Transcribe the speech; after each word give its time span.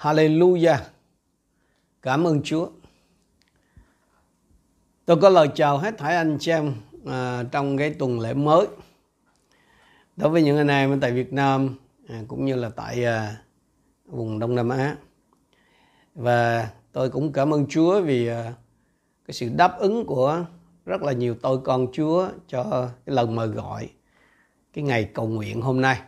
Hallelujah. 0.00 0.78
Cảm 2.02 2.26
ơn 2.26 2.42
Chúa. 2.42 2.68
Tôi 5.04 5.16
có 5.16 5.28
lời 5.28 5.48
chào 5.54 5.78
hết 5.78 5.98
thảy 5.98 6.16
anh 6.16 6.36
chị 6.40 6.50
em 6.50 6.74
à, 7.06 7.44
trong 7.52 7.76
cái 7.76 7.94
tuần 7.94 8.20
lễ 8.20 8.34
mới. 8.34 8.66
Đối 10.16 10.30
với 10.30 10.42
những 10.42 10.56
anh 10.56 10.68
em 10.68 11.00
tại 11.00 11.12
Việt 11.12 11.32
Nam 11.32 11.76
à, 12.08 12.22
cũng 12.28 12.44
như 12.44 12.54
là 12.54 12.68
tại 12.68 13.04
à, 13.04 13.36
vùng 14.06 14.38
Đông 14.38 14.54
Nam 14.54 14.68
Á. 14.68 14.96
Và 16.14 16.70
tôi 16.92 17.10
cũng 17.10 17.32
cảm 17.32 17.54
ơn 17.54 17.66
Chúa 17.66 18.00
vì 18.00 18.26
à, 18.26 18.52
cái 19.26 19.34
sự 19.34 19.48
đáp 19.56 19.78
ứng 19.78 20.06
của 20.06 20.44
rất 20.86 21.02
là 21.02 21.12
nhiều 21.12 21.34
tôi 21.42 21.60
con 21.64 21.86
Chúa 21.92 22.28
cho 22.48 22.88
cái 23.06 23.14
lần 23.14 23.34
mời 23.34 23.48
gọi 23.48 23.90
cái 24.72 24.84
ngày 24.84 25.10
cầu 25.14 25.26
nguyện 25.26 25.60
hôm 25.60 25.80
nay. 25.80 26.00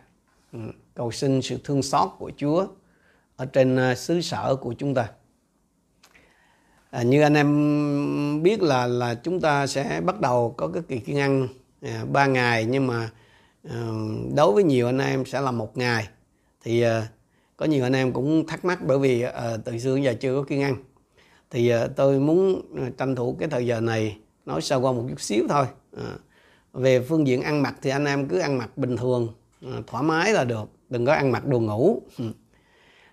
Ừ, 0.51 0.59
cầu 0.93 1.11
xin 1.11 1.41
sự 1.41 1.57
thương 1.63 1.81
xót 1.81 2.09
của 2.17 2.31
Chúa 2.37 2.67
ở 3.35 3.45
trên 3.45 3.75
ờ, 3.75 3.95
xứ 3.95 4.21
sở 4.21 4.55
của 4.55 4.73
chúng 4.73 4.93
ta. 4.93 5.09
À, 6.89 7.03
như 7.03 7.21
anh 7.21 7.33
em 7.33 8.43
biết 8.43 8.61
là 8.61 8.87
là 8.87 9.15
chúng 9.15 9.41
ta 9.41 9.67
sẽ 9.67 10.01
bắt 10.05 10.21
đầu 10.21 10.53
có 10.57 10.67
cái 10.67 10.83
kỳ 10.87 10.99
kiên 10.99 11.17
ăn 11.17 11.47
à, 11.81 12.05
3 12.11 12.25
ngày 12.25 12.65
nhưng 12.65 12.87
mà 12.87 13.09
à, 13.69 13.87
đối 14.35 14.53
với 14.53 14.63
nhiều 14.63 14.85
anh 14.85 14.99
em 14.99 15.25
sẽ 15.25 15.41
là 15.41 15.51
một 15.51 15.77
ngày 15.77 16.07
thì 16.61 16.81
à, 16.81 17.07
có 17.57 17.65
nhiều 17.65 17.83
anh 17.83 17.93
em 17.93 18.13
cũng 18.13 18.47
thắc 18.47 18.65
mắc 18.65 18.79
bởi 18.87 18.99
vì 18.99 19.21
à, 19.21 19.57
từ 19.65 19.79
xưa 19.79 19.95
giờ 19.95 20.13
chưa 20.19 20.35
có 20.35 20.43
kiên 20.43 20.61
ăn 20.61 20.75
thì 21.49 21.69
à, 21.69 21.87
tôi 21.95 22.19
muốn 22.19 22.61
tranh 22.97 23.15
thủ 23.15 23.35
cái 23.39 23.49
thời 23.49 23.65
giờ 23.67 23.81
này 23.81 24.17
nói 24.45 24.61
sơ 24.61 24.75
qua 24.75 24.91
một 24.91 25.05
chút 25.09 25.21
xíu 25.21 25.43
thôi 25.49 25.65
à, 25.97 26.15
về 26.73 26.99
phương 27.01 27.27
diện 27.27 27.41
ăn 27.41 27.61
mặc 27.61 27.75
thì 27.81 27.89
anh 27.89 28.05
em 28.05 28.27
cứ 28.27 28.39
ăn 28.39 28.57
mặc 28.57 28.77
bình 28.77 28.97
thường 28.97 29.27
à, 29.61 29.81
thoải 29.87 30.03
mái 30.03 30.33
là 30.33 30.43
được 30.43 30.69
đừng 30.89 31.05
có 31.05 31.13
ăn 31.13 31.31
mặc 31.31 31.47
đồ 31.47 31.59
ngủ. 31.59 32.01
Ừ 32.17 32.25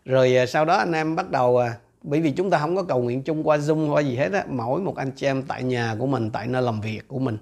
rồi 0.05 0.37
à, 0.37 0.47
sau 0.47 0.65
đó 0.65 0.77
anh 0.77 0.93
em 0.93 1.16
bắt 1.16 1.31
đầu 1.31 1.59
à, 1.59 1.75
bởi 2.03 2.21
vì 2.21 2.31
chúng 2.31 2.50
ta 2.50 2.59
không 2.59 2.77
có 2.77 2.83
cầu 2.83 3.03
nguyện 3.03 3.22
chung 3.22 3.49
qua 3.49 3.56
zoom 3.56 3.93
qua 3.93 4.00
gì 4.00 4.16
hết 4.16 4.33
á 4.33 4.44
mỗi 4.49 4.81
một 4.81 4.97
anh 4.97 5.11
chị 5.16 5.27
em 5.27 5.43
tại 5.43 5.62
nhà 5.62 5.97
của 5.99 6.06
mình 6.06 6.31
tại 6.31 6.47
nơi 6.47 6.62
làm 6.62 6.81
việc 6.81 7.09
của 7.09 7.19
mình 7.19 7.38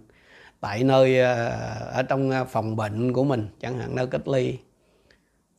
tại 0.60 0.84
nơi 0.84 1.20
à, 1.20 1.34
ở 1.92 2.02
trong 2.02 2.30
phòng 2.48 2.76
bệnh 2.76 3.12
của 3.12 3.24
mình 3.24 3.48
chẳng 3.60 3.78
hạn 3.78 3.96
nơi 3.96 4.06
cách 4.06 4.28
ly. 4.28 4.58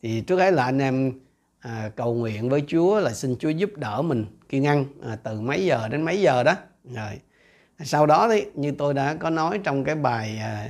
Thì 0.02 0.20
trước 0.20 0.38
hết 0.38 0.50
là 0.50 0.64
anh 0.64 0.78
em 0.78 1.12
à, 1.60 1.90
cầu 1.96 2.14
nguyện 2.14 2.48
với 2.48 2.62
Chúa 2.66 3.00
là 3.00 3.12
xin 3.12 3.36
Chúa 3.38 3.48
giúp 3.48 3.70
đỡ 3.76 4.02
mình 4.02 4.26
kiên 4.48 4.66
ăn 4.66 4.84
à, 5.02 5.16
từ 5.22 5.40
mấy 5.40 5.64
giờ 5.64 5.88
đến 5.88 6.02
mấy 6.02 6.20
giờ 6.20 6.42
đó. 6.42 6.54
Rồi 6.84 7.20
sau 7.84 8.06
đó 8.06 8.28
thì 8.28 8.46
như 8.54 8.72
tôi 8.78 8.94
đã 8.94 9.14
có 9.14 9.30
nói 9.30 9.60
trong 9.64 9.84
cái 9.84 9.94
bài 9.94 10.38
à, 10.38 10.68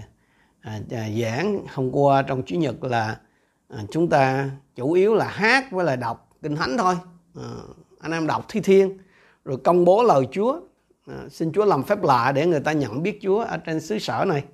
à, 0.61 0.81
giảng 1.23 1.65
hôm 1.75 1.91
qua 1.93 2.23
trong 2.23 2.43
chủ 2.43 2.57
nhật 2.57 2.85
là 2.85 3.21
à, 3.69 3.79
chúng 3.91 4.09
ta 4.09 4.51
chủ 4.81 4.93
yếu 4.93 5.15
là 5.15 5.29
hát 5.29 5.71
với 5.71 5.85
là 5.85 5.97
đọc 5.97 6.29
kinh 6.43 6.57
thánh 6.57 6.77
thôi. 6.79 6.95
À, 7.37 7.45
anh 8.01 8.13
em 8.13 8.27
đọc 8.27 8.45
thi 8.49 8.61
thiên 8.61 8.99
rồi 9.45 9.59
công 9.65 9.85
bố 9.85 10.03
lời 10.03 10.29
Chúa. 10.33 10.61
À, 11.07 11.15
xin 11.31 11.53
Chúa 11.53 11.65
làm 11.65 11.83
phép 11.83 12.03
lạ 12.03 12.33
để 12.33 12.47
người 12.47 12.61
ta 12.61 12.73
nhận 12.73 13.03
biết 13.03 13.19
Chúa 13.23 13.45
ở 13.45 13.57
trên 13.57 13.81
xứ 13.81 13.99
sở 13.99 14.25
này. 14.29 14.45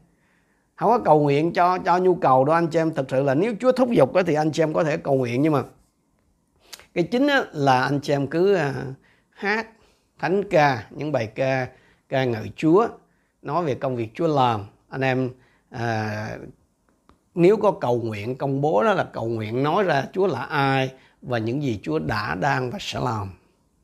Không 0.74 0.90
có 0.90 0.98
cầu 0.98 1.20
nguyện 1.20 1.52
cho 1.52 1.78
cho 1.78 1.98
nhu 1.98 2.14
cầu 2.14 2.44
đó 2.44 2.54
anh 2.54 2.66
chị 2.66 2.78
em. 2.78 2.94
Thực 2.94 3.10
sự 3.10 3.22
là 3.22 3.34
nếu 3.34 3.54
Chúa 3.60 3.72
thúc 3.72 3.90
giục 3.90 4.14
đó 4.14 4.22
thì 4.26 4.34
anh 4.34 4.52
chị 4.52 4.62
em 4.62 4.72
có 4.72 4.84
thể 4.84 4.96
cầu 4.96 5.14
nguyện 5.14 5.42
nhưng 5.42 5.52
mà 5.52 5.62
cái 6.94 7.04
chính 7.04 7.28
là 7.52 7.82
anh 7.82 8.00
chị 8.00 8.12
em 8.12 8.26
cứ 8.26 8.54
à, 8.54 8.74
hát 9.30 9.66
thánh 10.18 10.42
ca 10.50 10.86
những 10.90 11.12
bài 11.12 11.26
ca 11.26 11.68
ca 12.08 12.24
ngợi 12.24 12.52
Chúa 12.56 12.88
nói 13.42 13.64
về 13.64 13.74
công 13.74 13.96
việc 13.96 14.08
Chúa 14.14 14.26
làm. 14.26 14.64
Anh 14.88 15.00
em 15.00 15.30
à, 15.70 16.38
nếu 17.36 17.56
có 17.56 17.70
cầu 17.70 18.00
nguyện 18.00 18.36
công 18.36 18.60
bố 18.60 18.82
đó 18.84 18.94
là 18.94 19.04
cầu 19.04 19.28
nguyện 19.28 19.62
nói 19.62 19.84
ra 19.84 20.04
Chúa 20.12 20.26
là 20.26 20.40
ai 20.40 20.90
và 21.22 21.38
những 21.38 21.62
gì 21.62 21.80
Chúa 21.82 21.98
đã 21.98 22.34
đang 22.34 22.70
và 22.70 22.78
sẽ 22.80 23.00
làm. 23.00 23.30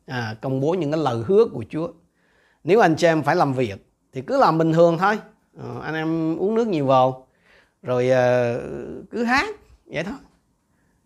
À, 0.06 0.36
công 0.40 0.60
bố 0.60 0.74
những 0.74 0.90
cái 0.92 1.00
lời 1.00 1.22
hứa 1.26 1.44
của 1.44 1.64
Chúa. 1.70 1.88
Nếu 2.64 2.80
anh 2.80 2.96
chị 2.96 3.06
em 3.06 3.22
phải 3.22 3.36
làm 3.36 3.52
việc 3.52 3.86
thì 4.12 4.22
cứ 4.22 4.38
làm 4.38 4.58
bình 4.58 4.72
thường 4.72 4.98
thôi. 4.98 5.18
À, 5.58 5.68
anh 5.82 5.94
em 5.94 6.36
uống 6.36 6.54
nước 6.54 6.68
nhiều 6.68 6.86
vào 6.86 7.26
rồi 7.82 8.10
à, 8.10 8.56
cứ 9.10 9.24
hát 9.24 9.48
vậy 9.86 10.04
thôi. 10.04 10.16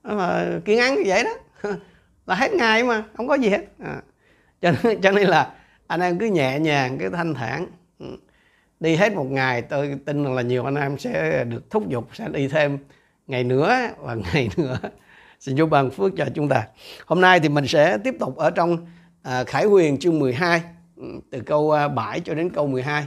Ờ, 0.02 0.14
mà 0.14 0.46
kiên 0.64 0.78
ăn 0.78 0.94
như 0.94 1.02
vậy 1.06 1.24
đó. 1.24 1.70
Là 2.26 2.34
hết 2.34 2.52
ngày 2.52 2.84
mà 2.84 3.04
không 3.16 3.28
có 3.28 3.34
gì 3.34 3.48
hết. 3.48 3.64
À. 3.78 4.02
cho, 4.60 4.72
nên, 4.82 5.00
cho 5.00 5.10
nên 5.10 5.26
là 5.28 5.54
anh 5.86 6.00
em 6.00 6.18
cứ 6.18 6.26
nhẹ 6.26 6.58
nhàng 6.58 6.98
cứ 6.98 7.08
thanh 7.08 7.34
thản. 7.34 7.66
Ừ 7.98 8.06
đi 8.80 8.96
hết 8.96 9.14
một 9.14 9.24
ngày 9.24 9.62
tôi 9.62 9.98
tin 10.04 10.24
rằng 10.24 10.34
là 10.34 10.42
nhiều 10.42 10.64
anh 10.64 10.74
em 10.74 10.98
sẽ 10.98 11.44
được 11.44 11.70
thúc 11.70 11.88
giục 11.88 12.08
sẽ 12.12 12.28
đi 12.28 12.48
thêm 12.48 12.78
ngày 13.26 13.44
nữa 13.44 13.76
và 13.98 14.14
ngày 14.32 14.50
nữa. 14.56 14.78
Xin 15.40 15.56
Chúa 15.56 15.66
ban 15.66 15.90
phước 15.90 16.12
cho 16.16 16.26
chúng 16.34 16.48
ta. 16.48 16.66
Hôm 17.06 17.20
nay 17.20 17.40
thì 17.40 17.48
mình 17.48 17.66
sẽ 17.66 17.98
tiếp 18.04 18.14
tục 18.20 18.36
ở 18.36 18.50
trong 18.50 18.86
à, 19.22 19.44
Khải 19.44 19.64
Huyền 19.64 19.98
chương 19.98 20.18
12 20.18 20.62
ừ, 20.96 21.04
từ 21.30 21.40
câu 21.40 21.70
à, 21.70 21.88
7 21.88 22.20
cho 22.20 22.34
đến 22.34 22.50
câu 22.50 22.66
12 22.66 23.06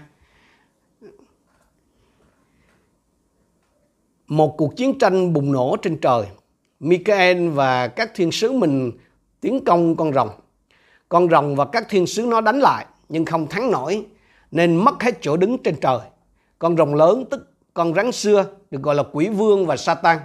một 4.29 4.55
cuộc 4.57 4.75
chiến 4.77 4.99
tranh 4.99 5.33
bùng 5.33 5.51
nổ 5.51 5.77
trên 5.81 5.97
trời 5.97 6.25
Michael 6.79 7.49
và 7.49 7.87
các 7.87 8.11
thiên 8.15 8.31
sứ 8.31 8.51
mình 8.51 8.91
tiến 9.41 9.65
công 9.65 9.95
con 9.95 10.13
rồng. 10.13 10.29
Con 11.09 11.29
rồng 11.29 11.55
và 11.55 11.65
các 11.65 11.85
thiên 11.89 12.07
sứ 12.07 12.25
nó 12.25 12.41
đánh 12.41 12.59
lại 12.59 12.85
nhưng 13.09 13.25
không 13.25 13.47
thắng 13.47 13.71
nổi 13.71 14.05
nên 14.51 14.75
mất 14.75 15.03
hết 15.03 15.17
chỗ 15.21 15.37
đứng 15.37 15.57
trên 15.63 15.75
trời. 15.81 15.99
Con 16.59 16.77
rồng 16.77 16.95
lớn 16.95 17.25
tức 17.31 17.53
con 17.73 17.93
rắn 17.93 18.11
xưa 18.11 18.45
được 18.71 18.81
gọi 18.81 18.95
là 18.95 19.03
quỷ 19.11 19.29
vương 19.29 19.65
và 19.65 19.77
Satan 19.77 20.17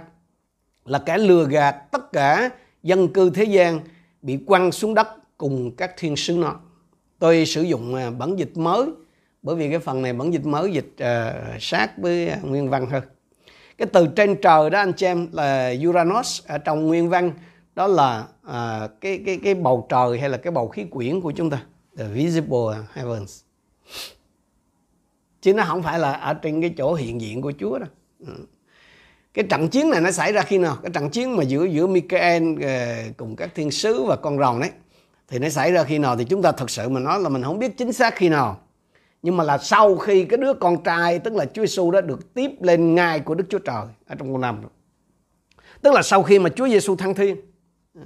là 0.85 0.99
kẻ 0.99 1.17
lừa 1.17 1.47
gạt 1.47 1.91
tất 1.91 2.11
cả 2.13 2.49
dân 2.83 3.07
cư 3.07 3.29
thế 3.29 3.43
gian 3.43 3.79
bị 4.21 4.39
quăng 4.47 4.71
xuống 4.71 4.93
đất 4.93 5.07
cùng 5.37 5.75
các 5.75 5.93
thiên 5.97 6.15
sứ 6.15 6.37
nó. 6.37 6.55
Tôi 7.19 7.45
sử 7.45 7.61
dụng 7.61 7.95
à, 7.95 8.09
bản 8.09 8.35
dịch 8.35 8.57
mới 8.57 8.85
bởi 9.41 9.55
vì 9.55 9.69
cái 9.69 9.79
phần 9.79 10.01
này 10.01 10.13
bản 10.13 10.33
dịch 10.33 10.45
mới 10.45 10.71
dịch 10.71 10.93
uh, 10.93 11.61
sát 11.61 11.97
với 11.97 12.27
à, 12.27 12.39
nguyên 12.43 12.69
văn 12.69 12.89
hơn. 12.89 13.03
Cái 13.77 13.87
từ 13.93 14.07
trên 14.07 14.41
trời 14.41 14.69
đó 14.69 14.79
anh 14.79 14.93
chị 14.93 15.05
em 15.05 15.29
là 15.31 15.73
Uranus 15.87 16.45
ở 16.47 16.57
trong 16.57 16.87
nguyên 16.87 17.09
văn 17.09 17.31
đó 17.75 17.87
là 17.87 18.25
uh, 18.47 18.91
cái 19.01 19.21
cái 19.25 19.39
cái 19.43 19.53
bầu 19.53 19.87
trời 19.89 20.19
hay 20.19 20.29
là 20.29 20.37
cái 20.37 20.51
bầu 20.51 20.67
khí 20.67 20.83
quyển 20.83 21.21
của 21.21 21.31
chúng 21.31 21.49
ta 21.49 21.63
the 21.97 22.05
visible 22.05 22.77
heavens 22.93 23.41
chứ 25.45 25.53
nó 25.53 25.63
không 25.67 25.83
phải 25.83 25.99
là 25.99 26.13
ở 26.13 26.33
trên 26.33 26.61
cái 26.61 26.73
chỗ 26.77 26.93
hiện 26.93 27.21
diện 27.21 27.41
của 27.41 27.53
Chúa 27.59 27.79
đâu. 27.79 27.89
Ừ. 28.19 28.33
Cái 29.33 29.45
trận 29.49 29.67
chiến 29.69 29.89
này 29.89 30.01
nó 30.01 30.11
xảy 30.11 30.33
ra 30.33 30.41
khi 30.41 30.57
nào? 30.57 30.77
Cái 30.83 30.91
trận 30.91 31.09
chiến 31.09 31.35
mà 31.35 31.43
giữa 31.43 31.65
giữa 31.65 31.87
Michael 31.87 32.63
ờ, 32.63 32.95
cùng 33.17 33.35
các 33.35 33.55
thiên 33.55 33.71
sứ 33.71 34.03
và 34.03 34.15
con 34.15 34.39
rồng 34.39 34.59
đấy, 34.59 34.69
thì 35.27 35.39
nó 35.39 35.49
xảy 35.49 35.71
ra 35.71 35.83
khi 35.83 35.99
nào? 35.99 36.17
Thì 36.17 36.23
chúng 36.23 36.41
ta 36.41 36.51
thật 36.51 36.69
sự 36.69 36.89
mà 36.89 36.99
nói 36.99 37.19
là 37.19 37.29
mình 37.29 37.43
không 37.43 37.59
biết 37.59 37.77
chính 37.77 37.93
xác 37.93 38.15
khi 38.15 38.29
nào. 38.29 38.59
Nhưng 39.21 39.37
mà 39.37 39.43
là 39.43 39.57
sau 39.57 39.95
khi 39.95 40.25
cái 40.25 40.37
đứa 40.37 40.53
con 40.53 40.83
trai, 40.83 41.19
tức 41.19 41.35
là 41.35 41.45
Chúa 41.45 41.61
Giêsu 41.61 41.91
đó, 41.91 42.01
được 42.01 42.33
tiếp 42.33 42.51
lên 42.59 42.95
ngai 42.95 43.19
của 43.19 43.35
Đức 43.35 43.45
Chúa 43.49 43.59
Trời 43.59 43.85
ở 44.07 44.15
trong 44.15 44.31
con 44.31 44.41
năm 44.41 44.61
tức 45.81 45.93
là 45.93 46.01
sau 46.01 46.23
khi 46.23 46.39
mà 46.39 46.49
Chúa 46.49 46.67
Giêsu 46.67 46.95
thăng 46.95 47.13
thiên. 47.13 47.35
Ừ. 47.93 48.01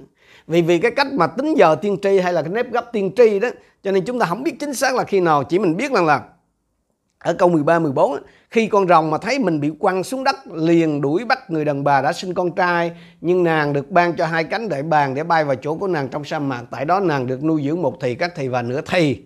Vì 0.46 0.62
vì 0.62 0.78
cái 0.78 0.90
cách 0.90 1.06
mà 1.12 1.26
tính 1.26 1.54
giờ 1.56 1.74
tiên 1.82 1.96
tri 2.02 2.18
hay 2.18 2.32
là 2.32 2.42
cái 2.42 2.50
nếp 2.50 2.72
gấp 2.72 2.92
tiên 2.92 3.12
tri 3.16 3.38
đó, 3.38 3.48
cho 3.82 3.92
nên 3.92 4.04
chúng 4.04 4.18
ta 4.18 4.26
không 4.26 4.42
biết 4.42 4.56
chính 4.60 4.74
xác 4.74 4.94
là 4.94 5.04
khi 5.04 5.20
nào. 5.20 5.44
Chỉ 5.44 5.58
mình 5.58 5.76
biết 5.76 5.92
rằng 5.92 6.06
là 6.06 6.22
ở 7.24 7.34
câu 7.34 7.48
13 7.48 7.78
14 7.78 8.22
khi 8.50 8.66
con 8.66 8.88
rồng 8.88 9.10
mà 9.10 9.18
thấy 9.18 9.38
mình 9.38 9.60
bị 9.60 9.70
quăng 9.78 10.04
xuống 10.04 10.24
đất 10.24 10.36
liền 10.46 11.00
đuổi 11.00 11.24
bắt 11.24 11.50
người 11.50 11.64
đàn 11.64 11.84
bà 11.84 12.02
đã 12.02 12.12
sinh 12.12 12.34
con 12.34 12.54
trai 12.54 12.92
nhưng 13.20 13.44
nàng 13.44 13.72
được 13.72 13.90
ban 13.90 14.16
cho 14.16 14.26
hai 14.26 14.44
cánh 14.44 14.68
đại 14.68 14.82
bàng 14.82 15.14
để 15.14 15.24
bay 15.24 15.44
vào 15.44 15.56
chỗ 15.56 15.74
của 15.74 15.86
nàng 15.86 16.08
trong 16.08 16.24
sa 16.24 16.38
mạc. 16.38 16.62
Tại 16.70 16.84
đó 16.84 17.00
nàng 17.00 17.26
được 17.26 17.44
nuôi 17.44 17.62
dưỡng 17.64 17.82
một 17.82 17.96
thì 18.00 18.14
các 18.14 18.32
thì 18.36 18.48
và 18.48 18.62
nửa 18.62 18.80
thì 18.86 19.22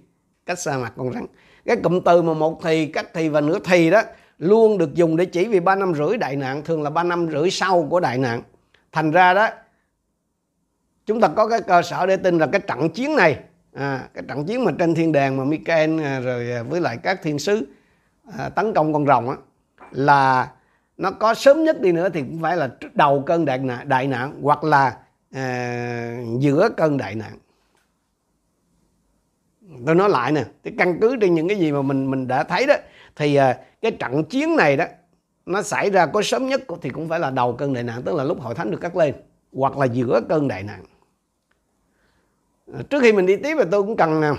cách 0.46 0.58
sa 0.58 0.78
mạc 0.78 0.92
con 0.96 1.12
rắn. 1.12 1.26
Cái 1.64 1.76
cụm 1.76 2.00
từ 2.00 2.22
mà 2.22 2.34
một 2.34 2.60
thì 2.62 2.86
các 2.86 3.06
thì 3.14 3.28
và 3.28 3.40
nửa 3.40 3.58
thì 3.64 3.90
đó 3.90 4.02
luôn 4.38 4.78
được 4.78 4.94
dùng 4.94 5.16
để 5.16 5.24
chỉ 5.24 5.48
vì 5.48 5.60
ba 5.60 5.74
năm 5.74 5.94
rưỡi 5.94 6.16
đại 6.16 6.36
nạn 6.36 6.62
thường 6.64 6.82
là 6.82 6.90
ba 6.90 7.02
năm 7.02 7.28
rưỡi 7.32 7.50
sau 7.50 7.86
của 7.90 8.00
đại 8.00 8.18
nạn. 8.18 8.42
Thành 8.92 9.10
ra 9.10 9.34
đó 9.34 9.48
chúng 11.06 11.20
ta 11.20 11.28
có 11.28 11.48
cái 11.48 11.60
cơ 11.60 11.82
sở 11.82 12.06
để 12.06 12.16
tin 12.16 12.38
rằng 12.38 12.50
cái 12.50 12.60
trận 12.60 12.88
chiến 12.90 13.16
này 13.16 13.38
à, 13.72 14.08
cái 14.14 14.24
trận 14.28 14.44
chiến 14.44 14.64
mà 14.64 14.72
trên 14.78 14.94
thiên 14.94 15.12
đàng 15.12 15.36
mà 15.36 15.44
Michael 15.44 16.00
à, 16.00 16.20
rồi 16.20 16.52
à, 16.52 16.62
với 16.62 16.80
lại 16.80 16.98
các 17.02 17.22
thiên 17.22 17.38
sứ 17.38 17.66
à, 18.38 18.48
tấn 18.48 18.74
công 18.74 18.92
con 18.92 19.06
rồng 19.06 19.30
á 19.30 19.36
là 19.90 20.50
nó 20.96 21.10
có 21.10 21.34
sớm 21.34 21.64
nhất 21.64 21.80
đi 21.80 21.92
nữa 21.92 22.08
thì 22.08 22.20
cũng 22.20 22.42
phải 22.42 22.56
là 22.56 22.68
trước 22.80 22.96
đầu 22.96 23.22
cơn 23.26 23.44
đại 23.44 23.58
nạn, 23.58 23.88
đại 23.88 24.06
nạn 24.06 24.38
hoặc 24.42 24.64
là 24.64 24.98
à, 25.32 26.16
giữa 26.38 26.68
cơn 26.76 26.96
đại 26.96 27.14
nạn. 27.14 27.38
Tôi 29.86 29.94
nói 29.94 30.08
lại 30.08 30.32
nè 30.32 30.44
cái 30.62 30.74
căn 30.78 30.98
cứ 31.00 31.16
trên 31.20 31.34
những 31.34 31.48
cái 31.48 31.58
gì 31.58 31.72
mà 31.72 31.82
mình 31.82 32.10
mình 32.10 32.28
đã 32.28 32.44
thấy 32.44 32.66
đó 32.66 32.74
thì 33.16 33.34
à, 33.34 33.58
cái 33.82 33.92
trận 33.92 34.24
chiến 34.24 34.56
này 34.56 34.76
đó 34.76 34.84
nó 35.46 35.62
xảy 35.62 35.90
ra 35.90 36.06
có 36.06 36.22
sớm 36.22 36.48
nhất 36.48 36.62
thì 36.82 36.90
cũng 36.90 37.08
phải 37.08 37.20
là 37.20 37.30
đầu 37.30 37.56
cơn 37.56 37.74
đại 37.74 37.82
nạn 37.82 38.02
tức 38.02 38.14
là 38.14 38.24
lúc 38.24 38.40
hội 38.40 38.54
thánh 38.54 38.70
được 38.70 38.80
cắt 38.80 38.96
lên 38.96 39.14
hoặc 39.52 39.78
là 39.78 39.86
giữa 39.86 40.20
cơn 40.28 40.48
đại 40.48 40.62
nạn. 40.62 40.84
À, 42.74 42.80
trước 42.90 43.02
khi 43.02 43.12
mình 43.12 43.26
đi 43.26 43.36
tiếp 43.36 43.56
thì 43.58 43.64
tôi 43.70 43.82
cũng 43.82 43.96
cần 43.96 44.22
à, 44.22 44.32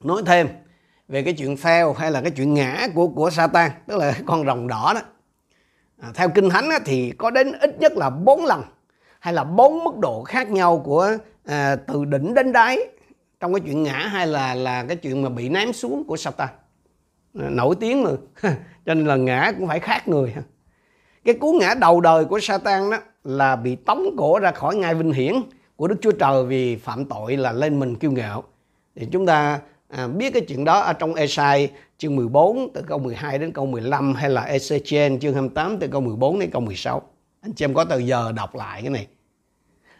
nói 0.00 0.22
thêm 0.26 0.48
về 1.10 1.22
cái 1.22 1.34
chuyện 1.34 1.54
fail 1.54 1.92
hay 1.92 2.10
là 2.10 2.20
cái 2.20 2.30
chuyện 2.30 2.54
ngã 2.54 2.88
của 2.94 3.08
của 3.08 3.30
Satan 3.30 3.70
tức 3.86 3.96
là 3.96 4.14
con 4.26 4.46
rồng 4.46 4.68
đỏ 4.68 4.92
đó. 4.94 5.00
À, 6.00 6.08
theo 6.14 6.28
kinh 6.28 6.50
thánh 6.50 6.70
á, 6.70 6.78
thì 6.84 7.12
có 7.18 7.30
đến 7.30 7.52
ít 7.60 7.78
nhất 7.80 7.92
là 7.96 8.10
bốn 8.10 8.44
lần 8.44 8.62
hay 9.20 9.34
là 9.34 9.44
bốn 9.44 9.84
mức 9.84 9.98
độ 9.98 10.22
khác 10.22 10.50
nhau 10.50 10.82
của 10.84 11.16
à, 11.44 11.76
từ 11.76 12.04
đỉnh 12.04 12.34
đến 12.34 12.52
đáy 12.52 12.78
trong 13.40 13.54
cái 13.54 13.60
chuyện 13.60 13.82
ngã 13.82 13.98
hay 13.98 14.26
là 14.26 14.54
là 14.54 14.84
cái 14.84 14.96
chuyện 14.96 15.22
mà 15.22 15.28
bị 15.28 15.48
ném 15.48 15.72
xuống 15.72 16.04
của 16.04 16.16
Satan. 16.16 16.48
À, 17.38 17.48
nổi 17.50 17.74
tiếng 17.80 18.02
mà. 18.02 18.10
Cho 18.86 18.94
nên 18.94 19.06
là 19.06 19.16
ngã 19.16 19.52
cũng 19.58 19.68
phải 19.68 19.80
khác 19.80 20.08
người. 20.08 20.34
Cái 21.24 21.34
cú 21.34 21.52
ngã 21.60 21.74
đầu 21.80 22.00
đời 22.00 22.24
của 22.24 22.40
Satan 22.40 22.90
đó 22.90 22.96
là 23.24 23.56
bị 23.56 23.76
tống 23.76 24.16
cổ 24.18 24.38
ra 24.38 24.52
khỏi 24.52 24.76
ngai 24.76 24.94
vinh 24.94 25.12
hiển 25.12 25.34
của 25.76 25.88
Đức 25.88 25.96
Chúa 26.00 26.12
Trời 26.12 26.44
vì 26.44 26.76
phạm 26.76 27.04
tội 27.04 27.36
là 27.36 27.52
lên 27.52 27.80
mình 27.80 27.94
kiêu 27.94 28.12
ngạo. 28.12 28.44
Thì 28.96 29.08
chúng 29.12 29.26
ta 29.26 29.60
à, 29.90 30.06
biết 30.06 30.32
cái 30.32 30.42
chuyện 30.48 30.64
đó 30.64 30.80
ở 30.80 30.92
trong 30.92 31.14
Esai 31.14 31.70
chương 31.98 32.16
14 32.16 32.72
từ 32.74 32.82
câu 32.82 32.98
12 32.98 33.38
đến 33.38 33.52
câu 33.52 33.66
15 33.66 34.14
hay 34.14 34.30
là 34.30 34.46
Ezechiel 34.46 35.18
chương 35.18 35.34
28 35.34 35.78
từ 35.78 35.88
câu 35.88 36.00
14 36.00 36.38
đến 36.38 36.50
câu 36.50 36.60
16 36.60 37.02
anh 37.40 37.52
chị 37.52 37.64
em 37.64 37.74
có 37.74 37.84
tờ 37.84 37.98
giờ 37.98 38.32
đọc 38.32 38.54
lại 38.54 38.82
cái 38.82 38.90
này. 38.90 39.06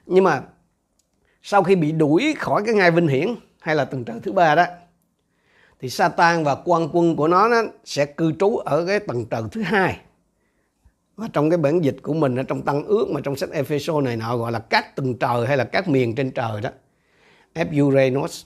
Nhưng 0.07 0.25
mà 0.25 0.43
sau 1.43 1.63
khi 1.63 1.77
bị 1.77 1.93
đuổi 1.93 2.35
khỏi 2.39 2.63
cái 2.67 2.75
ngai 2.75 2.91
vinh 2.91 3.09
hiển 3.09 3.35
hay 3.61 3.77
là 3.77 3.85
tầng 3.85 4.05
trời 4.05 4.21
thứ 4.23 4.33
ba 4.33 4.55
đó 4.55 4.65
thì 5.81 5.91
Satan 5.91 6.45
và 6.45 6.55
quan 6.65 6.89
quân 6.93 7.17
của 7.17 7.29
nó, 7.29 7.49
nó 7.49 7.63
sẽ 7.85 8.07
cư 8.07 8.33
trú 8.33 8.57
ở 8.57 8.87
cái 8.87 9.01
tầng 9.01 9.27
trời 9.31 9.43
thứ 9.53 9.63
hai. 9.63 10.01
Và 11.17 11.29
trong 11.33 11.51
cái 11.51 11.59
bản 11.59 11.85
dịch 11.85 11.97
của 12.03 12.15
mình 12.15 12.37
ở 12.37 12.43
trong 12.43 12.63
tăng 12.63 12.85
ước 12.85 13.09
mà 13.11 13.21
trong 13.21 13.37
sách 13.37 13.51
Ephesos 13.51 14.05
này 14.05 14.17
nọ 14.17 14.37
gọi 14.37 14.53
là 14.53 14.59
các 14.59 14.97
tầng 14.97 15.19
trời 15.19 15.47
hay 15.47 15.57
là 15.57 15.65
các 15.65 15.89
miền 15.89 16.15
trên 16.15 16.31
trời 16.31 16.61
đó. 16.61 16.71
Epurenos 17.53 18.45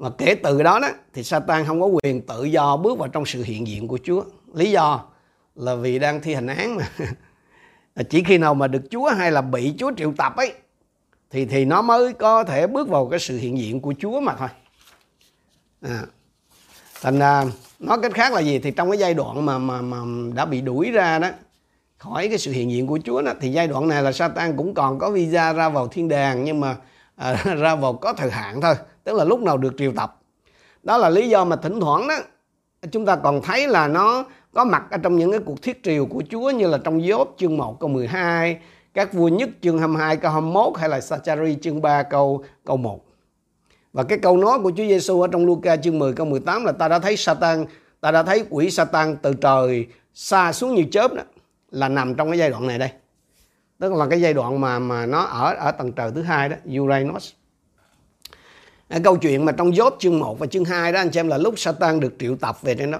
và 0.00 0.10
kể 0.18 0.34
từ 0.34 0.62
đó 0.62 0.78
đó 0.78 0.88
thì 1.12 1.24
Satan 1.24 1.64
không 1.66 1.80
có 1.80 1.86
quyền 1.86 2.22
tự 2.26 2.44
do 2.44 2.76
bước 2.76 2.98
vào 2.98 3.08
trong 3.08 3.26
sự 3.26 3.42
hiện 3.42 3.66
diện 3.66 3.88
của 3.88 3.98
Chúa. 4.04 4.22
Lý 4.54 4.70
do 4.70 5.04
là 5.54 5.74
vì 5.74 5.98
đang 5.98 6.20
thi 6.20 6.34
hành 6.34 6.46
án 6.46 6.76
mà. 6.76 6.88
Chỉ 8.10 8.22
khi 8.24 8.38
nào 8.38 8.54
mà 8.54 8.66
được 8.66 8.82
Chúa 8.90 9.10
hay 9.10 9.32
là 9.32 9.40
bị 9.40 9.74
Chúa 9.78 9.92
triệu 9.96 10.12
tập 10.16 10.36
ấy 10.36 10.52
thì 11.30 11.44
thì 11.44 11.64
nó 11.64 11.82
mới 11.82 12.12
có 12.12 12.44
thể 12.44 12.66
bước 12.66 12.88
vào 12.88 13.08
cái 13.08 13.18
sự 13.18 13.38
hiện 13.38 13.58
diện 13.58 13.80
của 13.80 13.94
Chúa 13.98 14.20
mà 14.20 14.34
thôi. 14.38 14.48
À. 15.82 16.02
thành 17.02 17.18
à, 17.22 17.44
nói 17.78 17.98
cách 18.02 18.14
khác 18.14 18.32
là 18.32 18.40
gì? 18.40 18.58
Thì 18.58 18.70
trong 18.70 18.90
cái 18.90 18.98
giai 18.98 19.14
đoạn 19.14 19.46
mà 19.46 19.58
mà 19.58 19.82
mà 19.82 19.96
đã 20.34 20.44
bị 20.44 20.60
đuổi 20.60 20.90
ra 20.90 21.18
đó 21.18 21.28
khỏi 21.98 22.28
cái 22.28 22.38
sự 22.38 22.52
hiện 22.52 22.70
diện 22.70 22.86
của 22.86 22.98
Chúa 23.04 23.22
đó 23.22 23.32
thì 23.40 23.52
giai 23.52 23.68
đoạn 23.68 23.88
này 23.88 24.02
là 24.02 24.12
Satan 24.12 24.56
cũng 24.56 24.74
còn 24.74 24.98
có 24.98 25.10
visa 25.10 25.52
ra 25.52 25.68
vào 25.68 25.88
thiên 25.88 26.08
đàng 26.08 26.44
nhưng 26.44 26.60
mà 26.60 26.76
à, 27.16 27.32
ra 27.58 27.74
vào 27.74 27.92
có 27.92 28.12
thời 28.12 28.30
hạn 28.30 28.60
thôi 28.60 28.74
tức 29.10 29.16
là 29.16 29.24
lúc 29.24 29.42
nào 29.42 29.58
được 29.58 29.74
triều 29.78 29.92
tập 29.92 30.20
đó 30.82 30.98
là 30.98 31.08
lý 31.08 31.28
do 31.28 31.44
mà 31.44 31.56
thỉnh 31.56 31.80
thoảng 31.80 32.08
đó 32.08 32.14
chúng 32.90 33.06
ta 33.06 33.16
còn 33.16 33.42
thấy 33.42 33.68
là 33.68 33.88
nó 33.88 34.24
có 34.52 34.64
mặt 34.64 34.86
ở 34.90 34.98
trong 34.98 35.16
những 35.16 35.30
cái 35.30 35.40
cuộc 35.44 35.62
thiết 35.62 35.82
triều 35.82 36.06
của 36.06 36.22
Chúa 36.30 36.50
như 36.50 36.66
là 36.66 36.78
trong 36.84 37.08
Gióp 37.08 37.34
chương 37.36 37.56
1 37.56 37.80
câu 37.80 37.88
12 37.88 38.58
các 38.94 39.12
vua 39.12 39.28
nhất 39.28 39.50
chương 39.62 39.78
22 39.78 40.16
câu 40.16 40.32
21 40.32 40.78
hay 40.78 40.88
là 40.88 41.00
Sachari 41.00 41.56
chương 41.62 41.82
3 41.82 42.02
câu 42.02 42.44
câu 42.64 42.76
1. 42.76 43.04
Và 43.92 44.02
cái 44.02 44.18
câu 44.18 44.36
nói 44.36 44.58
của 44.62 44.70
Chúa 44.70 44.84
Giêsu 44.88 45.20
ở 45.20 45.28
trong 45.32 45.46
Luca 45.46 45.76
chương 45.76 45.98
10 45.98 46.12
câu 46.12 46.26
18 46.26 46.64
là 46.64 46.72
ta 46.72 46.88
đã 46.88 46.98
thấy 46.98 47.16
Satan, 47.16 47.64
ta 48.00 48.10
đã 48.10 48.22
thấy 48.22 48.44
quỷ 48.50 48.70
Satan 48.70 49.16
từ 49.16 49.34
trời 49.34 49.86
xa 50.14 50.52
xuống 50.52 50.74
như 50.74 50.84
chớp 50.90 51.14
đó 51.14 51.22
là 51.70 51.88
nằm 51.88 52.14
trong 52.14 52.30
cái 52.30 52.38
giai 52.38 52.50
đoạn 52.50 52.66
này 52.66 52.78
đây. 52.78 52.90
Tức 53.78 53.92
là 53.92 54.06
cái 54.10 54.20
giai 54.20 54.34
đoạn 54.34 54.60
mà 54.60 54.78
mà 54.78 55.06
nó 55.06 55.22
ở 55.22 55.54
ở 55.54 55.70
tầng 55.70 55.92
trời 55.92 56.10
thứ 56.14 56.22
hai 56.22 56.48
đó, 56.48 56.56
Uranus. 56.80 57.32
À, 58.90 58.98
câu 59.04 59.16
chuyện 59.16 59.44
mà 59.44 59.52
trong 59.52 59.76
dốt 59.76 59.96
chương 59.98 60.18
1 60.18 60.38
và 60.38 60.46
chương 60.46 60.64
2 60.64 60.92
đó, 60.92 61.00
anh 61.00 61.12
xem 61.12 61.28
là 61.28 61.38
lúc 61.38 61.58
Satan 61.58 62.00
được 62.00 62.14
triệu 62.18 62.36
tập 62.36 62.62
về 62.62 62.74
trên 62.74 62.90
đó. 62.90 62.98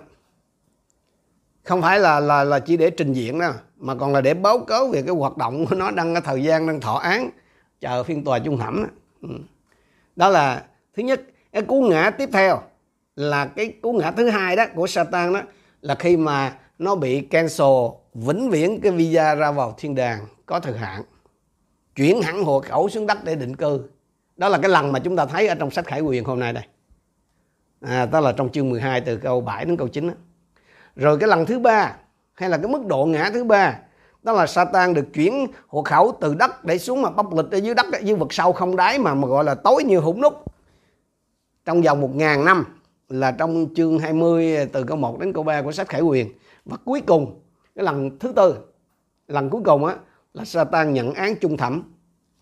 Không 1.64 1.82
phải 1.82 2.00
là 2.00 2.20
là 2.20 2.44
là 2.44 2.58
chỉ 2.58 2.76
để 2.76 2.90
trình 2.90 3.12
diện 3.12 3.38
đó, 3.38 3.52
mà 3.76 3.94
còn 3.94 4.12
là 4.12 4.20
để 4.20 4.34
báo 4.34 4.58
cáo 4.58 4.86
về 4.86 5.02
cái 5.02 5.14
hoạt 5.14 5.36
động 5.36 5.66
của 5.66 5.76
nó 5.76 5.90
đang 5.90 6.14
cái 6.14 6.22
thời 6.22 6.42
gian 6.42 6.66
đang 6.66 6.80
thọ 6.80 6.94
án, 6.94 7.30
chờ 7.80 8.02
phiên 8.02 8.24
tòa 8.24 8.38
trung 8.38 8.58
thẩm 8.58 8.82
đó. 8.82 8.88
Ừ. 9.22 9.28
Đó 10.16 10.28
là, 10.28 10.64
thứ 10.96 11.02
nhất, 11.02 11.22
cái 11.52 11.62
cú 11.62 11.82
ngã 11.82 12.10
tiếp 12.10 12.28
theo 12.32 12.60
là 13.16 13.46
cái 13.46 13.72
cú 13.82 13.92
ngã 13.92 14.10
thứ 14.10 14.28
hai 14.28 14.56
đó 14.56 14.64
của 14.74 14.86
Satan 14.86 15.32
đó, 15.32 15.42
là 15.80 15.94
khi 15.94 16.16
mà 16.16 16.58
nó 16.78 16.94
bị 16.94 17.20
cancel 17.20 17.66
vĩnh 18.14 18.50
viễn 18.50 18.80
cái 18.80 18.92
visa 18.92 19.34
ra 19.34 19.52
vào 19.52 19.74
thiên 19.78 19.94
đàng 19.94 20.26
có 20.46 20.60
thời 20.60 20.78
hạn, 20.78 21.02
chuyển 21.96 22.22
hẳn 22.22 22.44
hộ 22.44 22.60
khẩu 22.60 22.88
xuống 22.88 23.06
đất 23.06 23.24
để 23.24 23.34
định 23.34 23.56
cư 23.56 23.80
đó 24.40 24.48
là 24.48 24.58
cái 24.58 24.70
lần 24.70 24.92
mà 24.92 24.98
chúng 24.98 25.16
ta 25.16 25.26
thấy 25.26 25.46
ở 25.46 25.54
trong 25.54 25.70
sách 25.70 25.86
Khải 25.86 26.00
Quyền 26.00 26.24
hôm 26.24 26.40
nay 26.40 26.52
đây. 26.52 26.64
À, 27.80 28.06
đó 28.06 28.20
là 28.20 28.32
trong 28.32 28.52
chương 28.52 28.70
12 28.70 29.00
từ 29.00 29.16
câu 29.16 29.40
7 29.40 29.64
đến 29.64 29.76
câu 29.76 29.88
9 29.88 30.08
đó 30.08 30.14
rồi 30.96 31.18
cái 31.18 31.28
lần 31.28 31.46
thứ 31.46 31.58
ba 31.58 31.96
hay 32.32 32.50
là 32.50 32.56
cái 32.56 32.68
mức 32.68 32.86
độ 32.86 33.04
ngã 33.04 33.30
thứ 33.32 33.44
ba 33.44 33.78
đó 34.22 34.32
là 34.32 34.46
Satan 34.46 34.94
được 34.94 35.06
chuyển 35.14 35.46
hộ 35.66 35.82
khẩu 35.82 36.16
từ 36.20 36.34
đất 36.34 36.64
để 36.64 36.78
xuống 36.78 37.02
mà 37.02 37.10
bóc 37.10 37.34
lịch 37.34 37.50
ở 37.50 37.56
dưới 37.56 37.74
đất 37.74 37.86
dưới 38.02 38.16
vực 38.16 38.32
sâu 38.32 38.52
không 38.52 38.76
đáy 38.76 38.98
mà 38.98 39.14
mà 39.14 39.28
gọi 39.28 39.44
là 39.44 39.54
tối 39.54 39.84
như 39.84 39.98
hủng 39.98 40.20
nút. 40.20 40.44
Trong 41.64 41.82
vòng 41.82 42.00
một 42.00 42.14
ngàn 42.14 42.44
năm 42.44 42.64
là 43.08 43.32
trong 43.32 43.66
chương 43.76 43.98
20 43.98 44.66
từ 44.72 44.84
câu 44.84 44.96
1 44.96 45.20
đến 45.20 45.32
câu 45.32 45.44
3 45.44 45.62
của 45.62 45.72
sách 45.72 45.88
Khải 45.88 46.00
Quyền. 46.00 46.28
Và 46.64 46.76
cuối 46.84 47.00
cùng 47.06 47.40
cái 47.74 47.84
lần 47.84 48.18
thứ 48.18 48.32
tư 48.32 48.54
lần 49.28 49.50
cuối 49.50 49.62
cùng 49.64 49.84
á 49.84 49.96
là 50.34 50.44
Satan 50.44 50.92
nhận 50.92 51.14
án 51.14 51.34
trung 51.40 51.56
thẩm 51.56 51.82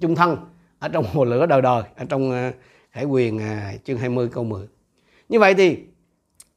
trung 0.00 0.14
thân 0.14 0.36
ở 0.78 0.88
trong 0.88 1.04
hồ 1.12 1.24
lửa 1.24 1.46
đời 1.46 1.62
đời, 1.62 1.82
ở 1.96 2.04
trong 2.08 2.30
ờ, 2.30 2.50
Khải 2.90 3.04
Quyền 3.04 3.38
ờ, 3.38 3.56
chương 3.84 3.98
20 3.98 4.28
câu 4.32 4.44
10 4.44 4.66
như 5.28 5.38
vậy 5.38 5.54
thì, 5.54 5.78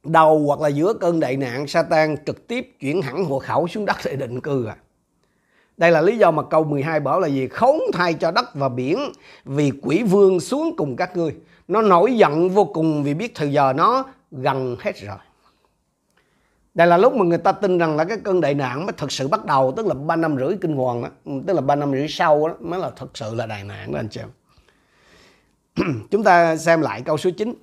đầu 0.04 0.38
hoặc 0.38 0.60
là 0.60 0.68
giữa 0.68 0.92
cơn 0.92 1.20
đại 1.20 1.36
nạn, 1.36 1.66
Satan 1.66 2.16
trực 2.26 2.48
tiếp 2.48 2.76
chuyển 2.80 3.02
hẳn 3.02 3.24
hộ 3.24 3.38
khẩu 3.38 3.68
xuống 3.68 3.86
đất 3.86 3.96
để 4.04 4.16
định 4.16 4.40
cư 4.40 4.66
à. 4.66 4.76
Đây 5.76 5.90
là 5.90 6.00
lý 6.00 6.18
do 6.18 6.30
mà 6.30 6.42
câu 6.42 6.64
12 6.64 7.00
bảo 7.00 7.20
là 7.20 7.28
gì? 7.28 7.48
Khốn 7.48 7.80
thay 7.92 8.14
cho 8.14 8.30
đất 8.30 8.54
và 8.54 8.68
biển, 8.68 8.98
vì 9.44 9.72
quỷ 9.82 10.02
vương 10.02 10.40
xuống 10.40 10.76
cùng 10.76 10.96
các 10.96 11.16
ngươi. 11.16 11.34
Nó 11.68 11.82
nổi 11.82 12.16
giận 12.16 12.48
vô 12.48 12.64
cùng 12.64 13.02
vì 13.02 13.14
biết 13.14 13.32
thời 13.34 13.52
giờ 13.52 13.72
nó 13.76 14.04
gần 14.30 14.76
hết 14.80 14.96
rồi. 15.00 15.16
Đây 16.74 16.86
là 16.86 16.96
lúc 16.96 17.14
mà 17.14 17.24
người 17.24 17.38
ta 17.38 17.52
tin 17.52 17.78
rằng 17.78 17.96
là 17.96 18.04
cái 18.04 18.18
cơn 18.24 18.40
đại 18.40 18.54
nạn 18.54 18.86
mới 18.86 18.92
thật 18.96 19.12
sự 19.12 19.28
bắt 19.28 19.44
đầu 19.44 19.72
tức 19.76 19.86
là 19.86 19.94
ba 19.94 20.16
năm 20.16 20.36
rưỡi 20.38 20.56
kinh 20.60 20.76
hoàng 20.76 21.02
đó, 21.02 21.08
ừ, 21.24 21.32
tức 21.46 21.52
là 21.52 21.60
ba 21.60 21.76
năm 21.76 21.92
rưỡi 21.92 22.06
sau 22.08 22.48
đó 22.48 22.54
mới 22.60 22.80
là 22.80 22.90
thật 22.96 23.06
sự 23.14 23.34
là 23.34 23.46
đại 23.46 23.64
nạn 23.64 23.92
đó 23.92 23.98
anh 23.98 24.08
chị 24.08 24.20
em. 24.20 24.30
Chúng 26.10 26.24
ta 26.24 26.56
xem 26.56 26.80
lại 26.80 27.02
câu 27.02 27.16
số 27.16 27.30
9. 27.30 27.54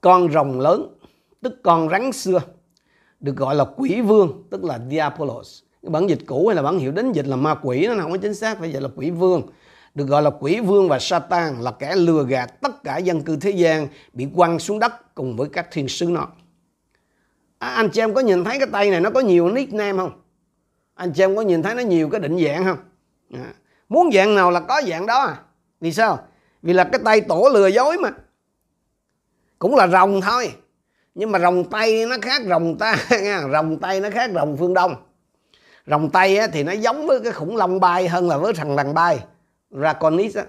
Con 0.00 0.32
rồng 0.32 0.60
lớn 0.60 0.96
tức 1.42 1.60
con 1.62 1.88
rắn 1.88 2.12
xưa 2.12 2.40
được 3.20 3.36
gọi 3.36 3.54
là 3.54 3.64
quỷ 3.76 4.00
vương 4.00 4.42
tức 4.50 4.64
là 4.64 4.80
Diabolos 4.90 5.62
cái 5.82 5.90
bản 5.90 6.06
dịch 6.06 6.18
cũ 6.26 6.46
hay 6.48 6.56
là 6.56 6.62
bản 6.62 6.78
hiệu 6.78 6.92
đến 6.92 7.12
dịch 7.12 7.26
là 7.26 7.36
ma 7.36 7.54
quỷ 7.62 7.86
nó 7.86 8.02
không 8.02 8.12
có 8.12 8.18
chính 8.18 8.34
xác 8.34 8.58
phải 8.58 8.72
vậy 8.72 8.80
là 8.80 8.88
quỷ 8.96 9.10
vương 9.10 9.42
được 9.94 10.04
gọi 10.04 10.22
là 10.22 10.30
quỷ 10.30 10.60
vương 10.60 10.88
và 10.88 10.98
Satan 10.98 11.60
là 11.60 11.70
kẻ 11.70 11.96
lừa 11.96 12.24
gạt 12.24 12.60
tất 12.60 12.84
cả 12.84 12.98
dân 12.98 13.22
cư 13.22 13.36
thế 13.36 13.50
gian 13.50 13.88
bị 14.12 14.26
quăng 14.36 14.58
xuống 14.58 14.78
đất 14.78 15.14
cùng 15.14 15.36
với 15.36 15.48
các 15.52 15.68
thiên 15.72 15.88
sứ 15.88 16.06
nó 16.06 16.28
à, 17.64 17.74
anh 17.74 17.90
chị 17.90 18.00
em 18.00 18.14
có 18.14 18.20
nhìn 18.20 18.44
thấy 18.44 18.58
cái 18.58 18.68
tay 18.72 18.90
này 18.90 19.00
nó 19.00 19.10
có 19.10 19.20
nhiều 19.20 19.48
nickname 19.48 19.98
không? 19.98 20.22
Anh 20.94 21.12
chị 21.12 21.22
em 21.22 21.36
có 21.36 21.42
nhìn 21.42 21.62
thấy 21.62 21.74
nó 21.74 21.82
nhiều 21.82 22.08
cái 22.10 22.20
định 22.20 22.44
dạng 22.44 22.64
không? 22.64 22.78
À, 23.32 23.52
muốn 23.88 24.12
dạng 24.12 24.34
nào 24.34 24.50
là 24.50 24.60
có 24.60 24.82
dạng 24.88 25.06
đó 25.06 25.24
à. 25.24 25.36
Vì 25.80 25.92
sao? 25.92 26.18
Vì 26.62 26.72
là 26.72 26.84
cái 26.84 27.00
tay 27.04 27.20
tổ 27.20 27.48
lừa 27.52 27.66
dối 27.66 27.98
mà. 27.98 28.10
Cũng 29.58 29.74
là 29.74 29.86
rồng 29.86 30.20
thôi. 30.20 30.52
Nhưng 31.14 31.32
mà 31.32 31.38
rồng 31.38 31.70
tây 31.70 32.06
nó 32.06 32.16
khác 32.22 32.42
rồng 32.48 32.78
ta 32.78 32.96
nha 33.22 33.42
rồng 33.52 33.78
tây 33.80 34.00
nó 34.00 34.10
khác 34.10 34.30
rồng 34.34 34.56
phương 34.56 34.74
đông. 34.74 34.94
Rồng 35.86 36.10
tây 36.10 36.38
á, 36.38 36.46
thì 36.52 36.62
nó 36.62 36.72
giống 36.72 37.06
với 37.06 37.20
cái 37.20 37.32
khủng 37.32 37.56
long 37.56 37.80
bay 37.80 38.08
hơn 38.08 38.28
là 38.28 38.36
với 38.36 38.52
thằng 38.52 38.74
lằn 38.74 38.94
bay 38.94 39.24
draconis 39.70 40.36
á. 40.36 40.44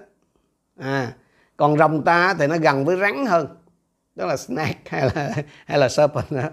À 0.78 1.12
còn 1.56 1.78
rồng 1.78 2.04
ta 2.04 2.34
thì 2.38 2.46
nó 2.46 2.56
gần 2.58 2.84
với 2.84 2.96
rắn 2.96 3.26
hơn. 3.26 3.46
Đó 4.14 4.26
là 4.26 4.36
snake 4.36 4.80
hay 4.86 5.10
là 5.14 5.30
hay 5.66 5.78
là 5.78 5.88
serpent 5.88 6.30
đó 6.30 6.50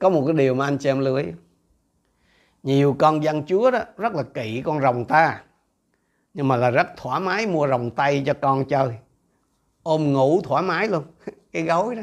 có 0.00 0.08
một 0.08 0.22
cái 0.26 0.34
điều 0.36 0.54
mà 0.54 0.64
anh 0.64 0.78
chị 0.78 0.88
em 0.88 0.98
lưu 0.98 1.16
ý. 1.16 1.24
Nhiều 2.62 2.96
con 2.98 3.22
dân 3.22 3.46
chúa 3.46 3.70
đó 3.70 3.80
rất 3.96 4.14
là 4.14 4.22
kỵ 4.22 4.62
con 4.64 4.80
rồng 4.80 5.04
ta 5.04 5.40
nhưng 6.38 6.48
mà 6.48 6.56
là 6.56 6.70
rất 6.70 6.86
thoải 6.96 7.20
mái 7.20 7.46
mua 7.46 7.68
rồng 7.68 7.90
tây 7.90 8.22
cho 8.26 8.34
con 8.40 8.64
chơi. 8.64 8.94
Ôm 9.82 10.12
ngủ 10.12 10.40
thoải 10.44 10.62
mái 10.62 10.88
luôn 10.88 11.04
cái 11.52 11.62
gối 11.62 11.94
đó. 11.94 12.02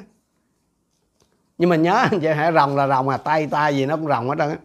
Nhưng 1.57 1.69
mà 1.69 1.75
nhớ 1.75 1.93
anh 2.11 2.19
chị 2.19 2.27
hãy 2.27 2.51
rồng 2.53 2.75
là 2.75 2.87
rồng 2.87 3.09
à 3.09 3.17
tay 3.17 3.47
tay 3.47 3.75
gì 3.75 3.85
nó 3.85 3.95
cũng 3.95 4.07
rồng 4.07 4.29
hết 4.29 4.35
trơn 4.37 4.49
á. 4.49 4.57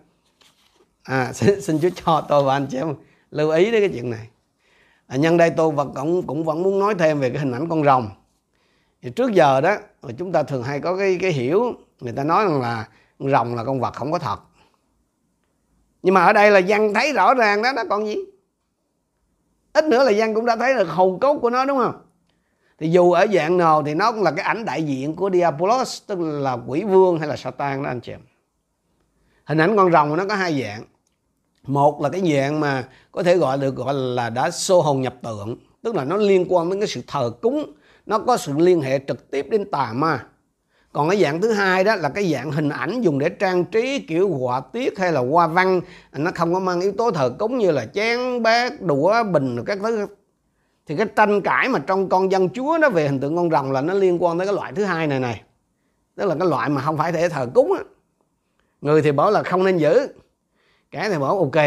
À 1.02 1.32
xin, 1.32 1.60
xin 1.60 1.78
chúa 1.82 1.90
cho 2.04 2.26
tôi 2.28 2.44
và 2.44 2.56
anh 2.56 2.66
chị 2.70 2.76
em 2.76 2.94
lưu 3.30 3.50
ý 3.50 3.70
đến 3.70 3.82
cái 3.82 3.90
chuyện 3.94 4.10
này. 4.10 4.28
À, 5.06 5.16
nhân 5.16 5.36
đây 5.36 5.50
tôi 5.50 5.70
và 5.70 5.84
cũng 5.84 6.26
cũng 6.26 6.44
vẫn 6.44 6.62
muốn 6.62 6.78
nói 6.78 6.94
thêm 6.98 7.20
về 7.20 7.30
cái 7.30 7.38
hình 7.38 7.52
ảnh 7.52 7.68
con 7.68 7.84
rồng. 7.84 8.10
Thì 9.02 9.10
trước 9.10 9.32
giờ 9.32 9.60
đó 9.60 9.76
chúng 10.18 10.32
ta 10.32 10.42
thường 10.42 10.62
hay 10.62 10.80
có 10.80 10.96
cái 10.96 11.18
cái 11.20 11.32
hiểu 11.32 11.72
người 12.00 12.12
ta 12.12 12.24
nói 12.24 12.44
rằng 12.44 12.60
là 12.60 12.88
rồng 13.20 13.54
là 13.54 13.64
con 13.64 13.80
vật 13.80 13.94
không 13.94 14.12
có 14.12 14.18
thật. 14.18 14.40
Nhưng 16.02 16.14
mà 16.14 16.24
ở 16.24 16.32
đây 16.32 16.50
là 16.50 16.60
văn 16.68 16.94
thấy 16.94 17.12
rõ 17.12 17.34
ràng 17.34 17.62
đó 17.62 17.72
nó 17.72 17.82
còn 17.90 18.06
gì? 18.06 18.16
Ít 19.72 19.84
nữa 19.84 20.04
là 20.04 20.12
văn 20.16 20.34
cũng 20.34 20.46
đã 20.46 20.56
thấy 20.56 20.74
được 20.74 20.88
hồn 20.88 21.20
cốt 21.20 21.38
của 21.38 21.50
nó, 21.50 21.64
đúng 21.64 21.78
không? 21.78 22.02
Thì 22.78 22.90
dù 22.90 23.12
ở 23.12 23.26
dạng 23.32 23.56
nào 23.56 23.82
thì 23.82 23.94
nó 23.94 24.12
cũng 24.12 24.22
là 24.22 24.30
cái 24.30 24.44
ảnh 24.44 24.64
đại 24.64 24.82
diện 24.82 25.16
của 25.16 25.30
Diabolos 25.32 26.02
tức 26.06 26.18
là 26.20 26.58
quỷ 26.66 26.84
vương 26.84 27.18
hay 27.18 27.28
là 27.28 27.36
Satan 27.36 27.82
đó 27.82 27.88
anh 27.88 28.00
chị 28.00 28.12
em. 28.12 28.20
Hình 29.44 29.58
ảnh 29.58 29.76
con 29.76 29.92
rồng 29.92 30.16
nó 30.16 30.24
có 30.28 30.34
hai 30.34 30.62
dạng. 30.62 30.84
Một 31.66 32.00
là 32.00 32.08
cái 32.08 32.32
dạng 32.34 32.60
mà 32.60 32.88
có 33.12 33.22
thể 33.22 33.36
gọi 33.36 33.58
được, 33.58 33.76
gọi 33.76 33.94
là 33.94 34.30
đã 34.30 34.50
xô 34.50 34.80
hồn 34.80 35.02
nhập 35.02 35.14
tượng, 35.22 35.56
tức 35.82 35.94
là 35.94 36.04
nó 36.04 36.16
liên 36.16 36.46
quan 36.48 36.70
đến 36.70 36.80
cái 36.80 36.88
sự 36.88 37.02
thờ 37.06 37.32
cúng, 37.42 37.72
nó 38.06 38.18
có 38.18 38.36
sự 38.36 38.52
liên 38.56 38.80
hệ 38.80 38.98
trực 39.08 39.30
tiếp 39.30 39.46
đến 39.50 39.70
tà 39.70 39.92
ma 39.92 40.26
còn 40.92 41.09
cái 41.09 41.23
dạng 41.23 41.40
thứ 41.40 41.52
hai 41.52 41.85
đó 41.85 41.97
là 41.97 42.09
cái 42.09 42.32
dạng 42.32 42.50
hình 42.52 42.68
ảnh 42.68 43.00
dùng 43.00 43.18
để 43.18 43.28
trang 43.28 43.64
trí 43.64 43.99
kiểu 43.99 44.28
họa 44.28 44.61
tiết 44.61 44.99
hay 44.99 45.12
là 45.12 45.20
hoa 45.20 45.47
văn. 45.47 45.80
Nó 46.12 46.30
không 46.35 46.54
có 46.54 46.61
mang 46.61 46.80
yếu 46.80 46.92
tố 46.92 47.11
thờ 47.11 47.35
cúng 47.38 47.59
như 47.59 47.70
là 47.70 47.87
chén 47.87 48.42
bát 48.42 48.80
đũa 48.80 49.25
bình 49.25 49.64
các 49.66 49.78
thứ. 49.82 50.06
Thì 50.87 50.97
cái 50.97 51.06
tranh 51.16 51.40
cãi 51.40 51.68
mà 51.68 51.78
trong 51.78 52.09
con 52.09 52.32
dân 52.32 52.49
chúa 52.50 52.78
nó 52.80 52.90
về 52.90 53.09
hình 53.09 53.20
tượng 53.20 53.37
con 53.37 53.50
rồng 53.50 53.73
là 53.73 53.80
nó 53.80 53.94
liên 53.94 54.23
quan 54.23 54.38
tới 54.38 54.47
cái 54.47 54.54
loại 54.54 54.73
thứ 54.73 54.85
hai 54.85 55.06
này 55.06 55.20
này. 55.20 55.42
Tức 56.16 56.26
là 56.26 56.35
cái 56.38 56.49
loại 56.49 56.68
mà 56.68 56.82
không 56.82 56.97
phải 56.97 57.12
thể 57.12 57.28
thờ 57.28 57.47
cúng 57.54 57.73
á. 57.73 57.85
Người 58.80 59.02
thì 59.02 59.12
bảo 59.12 59.30
là 59.30 59.42
không 59.42 59.64
nên 59.64 59.76
giữ 59.76 60.09
kẻ 60.90 61.09
thì 61.11 61.18
bảo 61.18 61.38
ok. 61.38 61.64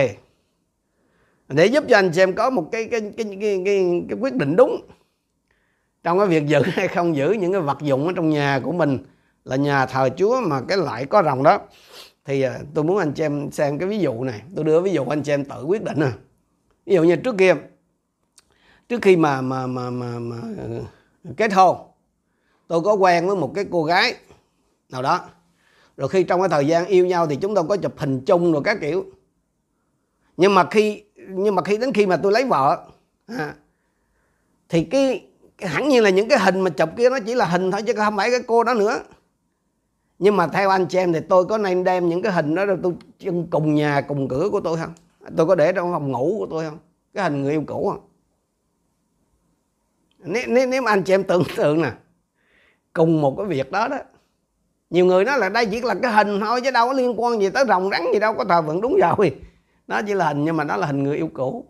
Để 1.50 1.65
giúp 1.65 1.84
cho 1.89 1.98
anh 1.98 2.13
xem 2.13 2.34
có 2.34 2.50
một 2.50 2.70
cái 2.72 2.88
cái 2.92 3.01
cái 3.01 3.12
cái, 3.18 3.38
cái, 3.42 3.62
cái, 3.65 4.03
cái 4.10 4.18
quyết 4.22 4.36
định 4.36 4.56
đúng 4.56 4.82
trong 6.03 6.20
cái 6.20 6.27
việc 6.27 6.48
giữ 6.48 6.62
hay 6.63 6.88
không 6.88 7.15
giữ 7.15 7.32
những 7.32 7.51
cái 7.51 7.62
vật 7.62 7.77
dụng 7.82 8.08
ở 8.08 8.13
trong 8.15 8.30
nhà 8.30 8.62
của 8.63 8.72
mình 8.72 8.98
là 9.46 9.56
nhà 9.56 9.86
thờ 9.86 10.10
Chúa 10.18 10.42
mà 10.42 10.62
cái 10.68 10.78
lại 10.78 11.06
có 11.06 11.24
rồng 11.24 11.44
đó. 11.44 11.60
Thì 12.26 12.42
à, 12.42 12.60
tôi 12.74 12.84
muốn 12.84 12.98
anh 12.98 13.14
chị 13.14 13.24
em 13.24 13.52
xem 13.52 13.78
cái 13.78 13.90
ví 13.90 14.00
dụ 14.00 14.24
này. 14.24 14.42
Tôi 14.56 14.66
đưa 14.66 14.82
ví 14.82 14.92
dụ 14.92 15.06
anh 15.06 15.24
chị 15.24 15.32
em 15.32 15.46
tự 15.46 15.64
quyết 15.66 15.84
định 15.84 16.00
à 16.00 16.14
ví 16.86 16.96
dụ 16.96 17.04
như 17.04 17.16
trước 17.16 17.36
kia 17.38 17.54
trước 18.90 19.02
khi 19.02 19.16
mà 19.16 19.42
mà 19.42 19.68
mà 19.68 19.90
mà, 19.90 20.20
mà 20.20 20.38
à, 20.58 20.66
kết 21.38 21.54
hôn 21.54 21.78
tôi 22.68 22.82
có 22.82 22.94
quen 22.94 23.28
với 23.28 23.36
một 23.36 23.52
cái 23.56 23.66
cô 23.72 23.84
gái 23.84 24.16
nào 24.90 25.02
đó. 25.02 25.22
Rồi 25.98 26.10
khi 26.10 26.24
trong 26.24 26.42
cái 26.42 26.50
thời 26.50 26.68
gian 26.68 26.86
yêu 26.86 27.06
nhau 27.06 27.28
thì 27.28 27.36
chúng 27.36 27.56
tôi 27.56 27.64
có 27.70 27.78
chụp 27.78 27.94
hình 27.98 28.22
chung 28.26 28.52
rồi 28.52 28.62
các 28.66 28.78
kiểu. 28.82 29.06
Nhưng 30.38 30.56
mà 30.56 30.68
khi 30.72 31.04
nhưng 31.30 31.56
mà 31.56 31.62
khi 31.62 31.78
đến 31.78 31.94
khi 31.94 32.06
mà 32.06 32.18
tôi 32.18 32.32
lấy 32.32 32.46
vợ 32.46 32.86
à, 33.28 33.56
thì 34.70 34.84
cái, 34.84 35.28
cái 35.58 35.70
hẳn 35.70 35.90
nhiên 35.90 36.04
là 36.04 36.10
những 36.10 36.30
cái 36.30 36.40
hình 36.40 36.62
mà 36.62 36.70
chụp 36.70 36.90
kia 36.98 37.10
nó 37.10 37.20
chỉ 37.20 37.36
là 37.36 37.46
hình 37.46 37.72
thôi 37.72 37.82
chứ 37.82 37.94
không 37.96 38.18
phải 38.18 38.32
cái 38.32 38.40
cô 38.48 38.64
đó 38.64 38.74
nữa 38.74 39.00
nhưng 40.24 40.38
mà 40.38 40.48
theo 40.48 40.70
anh 40.70 40.86
chị 40.88 40.98
em 40.98 41.13
thì 41.13 41.20
tôi 41.20 41.46
có 41.46 41.58
nên 41.58 41.84
đem 41.84 42.10
những 42.10 42.22
cái 42.22 42.32
hình 42.32 42.56
đó 42.56 42.65
tôi 42.84 42.94
cùng 43.51 43.75
nhà 43.75 44.01
cùng 44.01 44.27
cửa 44.27 44.50
của 44.51 44.60
tôi 44.60 44.77
không? 44.77 44.94
Tôi 45.38 45.48
có 45.48 45.56
để 45.56 45.74
trong 45.74 45.92
phòng 45.92 46.12
ngủ 46.12 46.36
của 46.39 46.48
tôi 46.50 46.65
không? 46.70 46.77
Cái 47.13 47.24
hình 47.24 47.44
người 47.44 47.51
yêu 47.51 47.63
cũ 47.68 47.89
không? 47.89 48.08
Nếu, 50.20 50.44
nếu, 50.48 50.68
nếu 50.68 50.86
anh 50.86 51.03
chị 51.03 51.13
em 51.13 51.24
tưởng 51.24 51.44
tượng 51.56 51.82
nè 51.82 51.92
cùng 52.94 53.22
một 53.22 53.36
cái 53.38 53.46
việc 53.46 53.72
đó 53.72 53.88
đó 53.88 53.98
nhiều 54.89 55.06
người 55.06 55.25
nói 55.25 55.39
là 55.39 55.50
đây 55.50 55.65
chỉ 55.65 55.82
là 55.82 55.96
cái 56.01 56.12
hình 56.12 56.39
thôi 56.39 56.62
chứ 56.63 56.72
đâu 56.72 56.88
có 56.88 56.94
liên 56.94 57.13
quan 57.18 57.42
gì 57.42 57.50
tới 57.50 57.65
rồng 57.68 57.89
rắn 57.89 58.01
gì 58.13 58.20
đâu 58.20 58.34
có 58.34 58.44
thờ 58.44 58.62
vẫn 58.62 58.82
đúng 58.82 58.98
rồi. 58.98 59.36
Nó 59.88 60.01
chỉ 60.08 60.13
là 60.13 60.27
hình 60.27 60.46
nhưng 60.46 60.58
mà 60.58 60.63
nó 60.63 60.77
là 60.77 60.88
hình 60.88 61.03
người 61.03 61.18
yêu 61.18 61.30
cũ. 61.34 61.65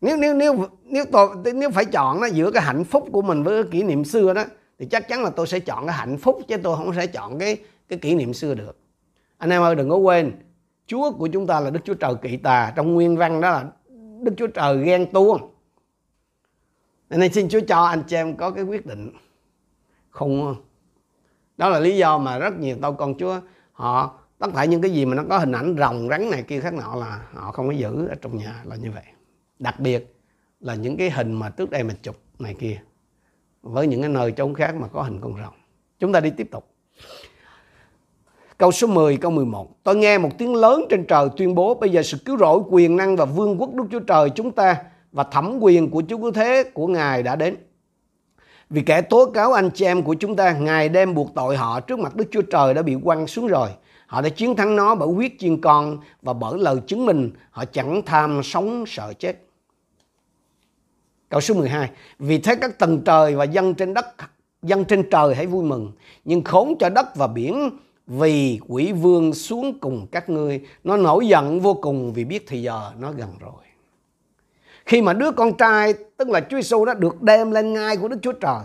Nếu 0.00 0.16
nếu 0.16 0.34
nếu 0.34 0.66
nếu 0.84 1.04
tôi 1.12 1.28
nếu 1.54 1.70
phải 1.70 1.84
chọn 1.84 2.20
nó 2.20 2.26
giữa 2.26 2.50
cái 2.50 2.62
hạnh 2.62 2.84
phúc 2.84 3.08
của 3.12 3.22
mình 3.22 3.42
với 3.42 3.62
cái 3.62 3.72
kỷ 3.72 3.82
niệm 3.82 4.04
xưa 4.04 4.34
đó 4.34 4.44
thì 4.78 4.86
chắc 4.86 5.08
chắn 5.08 5.22
là 5.22 5.30
tôi 5.30 5.46
sẽ 5.46 5.60
chọn 5.60 5.86
cái 5.86 5.96
hạnh 5.96 6.18
phúc, 6.18 6.38
chứ 6.48 6.56
tôi 6.62 6.76
không 6.76 6.94
sẽ 6.94 7.06
chọn 7.06 7.38
cái 7.38 7.56
cái 7.88 7.98
kỷ 7.98 8.14
niệm 8.14 8.34
xưa 8.34 8.54
được. 8.54 8.78
Anh 9.38 9.50
em 9.50 9.62
ơi, 9.62 9.74
đừng 9.74 9.90
có 9.90 9.96
quên, 9.96 10.32
Chúa 10.86 11.12
của 11.12 11.26
chúng 11.26 11.46
ta 11.46 11.60
là 11.60 11.70
Đức 11.70 11.80
Chúa 11.84 11.94
Trời 11.94 12.14
kỵ 12.22 12.36
tà. 12.36 12.72
Trong 12.76 12.94
nguyên 12.94 13.16
văn 13.16 13.40
đó 13.40 13.50
là 13.50 13.64
Đức 14.22 14.34
Chúa 14.36 14.46
Trời 14.46 14.84
ghen 14.84 15.12
tuông. 15.12 15.50
Nên 17.10 17.32
xin 17.32 17.48
Chúa 17.48 17.60
cho 17.68 17.84
anh 17.84 18.02
chị 18.06 18.16
em 18.16 18.36
có 18.36 18.50
cái 18.50 18.64
quyết 18.64 18.86
định 18.86 19.10
không? 20.10 20.54
Đó 21.56 21.68
là 21.68 21.78
lý 21.78 21.96
do 21.96 22.18
mà 22.18 22.38
rất 22.38 22.58
nhiều 22.58 22.76
tao 22.82 22.92
con 22.92 23.14
Chúa, 23.18 23.40
họ, 23.72 24.18
tất 24.38 24.46
cả 24.54 24.64
những 24.64 24.82
cái 24.82 24.90
gì 24.90 25.04
mà 25.04 25.14
nó 25.14 25.24
có 25.30 25.38
hình 25.38 25.52
ảnh 25.52 25.76
rồng 25.78 26.08
rắn 26.08 26.30
này 26.30 26.42
kia 26.42 26.60
khác 26.60 26.74
nọ 26.74 26.94
là 26.94 27.28
họ 27.34 27.52
không 27.52 27.66
có 27.66 27.72
giữ 27.72 28.06
ở 28.06 28.14
trong 28.20 28.36
nhà 28.36 28.62
là 28.64 28.76
như 28.76 28.90
vậy. 28.90 29.04
Đặc 29.58 29.80
biệt 29.80 30.16
là 30.60 30.74
những 30.74 30.96
cái 30.96 31.10
hình 31.10 31.32
mà 31.32 31.50
trước 31.50 31.70
đây 31.70 31.82
mình 31.82 31.96
chụp 32.02 32.16
này 32.38 32.54
kia 32.54 32.80
với 33.62 33.86
những 33.86 34.00
cái 34.00 34.10
nơi 34.10 34.32
trống 34.32 34.54
khác 34.54 34.74
mà 34.74 34.88
có 34.88 35.02
hình 35.02 35.20
con 35.20 35.34
rồng 35.42 35.54
chúng 35.98 36.12
ta 36.12 36.20
đi 36.20 36.30
tiếp 36.30 36.48
tục 36.50 36.64
Câu 38.58 38.72
số 38.72 38.86
10, 38.86 39.16
câu 39.16 39.30
11. 39.30 39.84
Tôi 39.84 39.96
nghe 39.96 40.18
một 40.18 40.38
tiếng 40.38 40.54
lớn 40.54 40.84
trên 40.90 41.04
trời 41.04 41.28
tuyên 41.36 41.54
bố 41.54 41.74
bây 41.74 41.90
giờ 41.90 42.02
sự 42.02 42.18
cứu 42.24 42.38
rỗi, 42.38 42.60
quyền 42.70 42.96
năng 42.96 43.16
và 43.16 43.24
vương 43.24 43.60
quốc 43.60 43.74
Đức 43.74 43.84
Chúa 43.90 44.00
Trời 44.00 44.30
chúng 44.30 44.50
ta 44.50 44.76
và 45.12 45.24
thẩm 45.24 45.58
quyền 45.60 45.90
của 45.90 46.02
Chúa 46.08 46.16
Cứu 46.16 46.32
Thế 46.32 46.64
của 46.74 46.86
Ngài 46.86 47.22
đã 47.22 47.36
đến. 47.36 47.56
Vì 48.70 48.82
kẻ 48.82 49.00
tố 49.00 49.30
cáo 49.30 49.52
anh 49.52 49.70
chị 49.70 49.84
em 49.84 50.02
của 50.02 50.14
chúng 50.14 50.36
ta, 50.36 50.52
Ngài 50.52 50.88
đem 50.88 51.14
buộc 51.14 51.34
tội 51.34 51.56
họ 51.56 51.80
trước 51.80 51.98
mặt 51.98 52.16
Đức 52.16 52.24
Chúa 52.30 52.42
Trời 52.42 52.74
đã 52.74 52.82
bị 52.82 52.96
quăng 53.04 53.26
xuống 53.26 53.46
rồi. 53.46 53.68
Họ 54.06 54.20
đã 54.20 54.28
chiến 54.28 54.56
thắng 54.56 54.76
nó 54.76 54.94
bởi 54.94 55.08
quyết 55.08 55.38
chiên 55.38 55.60
con 55.60 55.98
và 56.22 56.32
bởi 56.32 56.58
lời 56.58 56.76
chứng 56.86 57.06
minh 57.06 57.30
họ 57.50 57.64
chẳng 57.64 58.02
tham 58.06 58.40
sống 58.42 58.84
sợ 58.86 59.12
chết. 59.18 59.47
Câu 61.28 61.40
số 61.40 61.54
12. 61.54 61.90
Vì 62.18 62.38
thế 62.38 62.54
các 62.56 62.78
tầng 62.78 63.02
trời 63.04 63.34
và 63.34 63.44
dân 63.44 63.74
trên 63.74 63.94
đất, 63.94 64.06
dân 64.62 64.84
trên 64.84 65.10
trời 65.10 65.34
hãy 65.34 65.46
vui 65.46 65.64
mừng. 65.64 65.92
Nhưng 66.24 66.44
khốn 66.44 66.74
cho 66.80 66.88
đất 66.88 67.16
và 67.16 67.26
biển 67.26 67.70
vì 68.06 68.60
quỷ 68.68 68.92
vương 68.92 69.34
xuống 69.34 69.78
cùng 69.78 70.06
các 70.12 70.28
ngươi. 70.28 70.60
Nó 70.84 70.96
nổi 70.96 71.28
giận 71.28 71.60
vô 71.60 71.74
cùng 71.74 72.12
vì 72.12 72.24
biết 72.24 72.44
thì 72.48 72.62
giờ 72.62 72.92
nó 72.98 73.12
gần 73.12 73.30
rồi. 73.40 73.52
Khi 74.86 75.02
mà 75.02 75.12
đứa 75.12 75.30
con 75.30 75.56
trai, 75.56 75.94
tức 76.16 76.28
là 76.28 76.40
Chúa 76.40 76.56
Giêsu 76.56 76.84
đó 76.84 76.94
được 76.94 77.22
đem 77.22 77.50
lên 77.50 77.72
ngai 77.72 77.96
của 77.96 78.08
Đức 78.08 78.18
Chúa 78.22 78.32
Trời. 78.32 78.60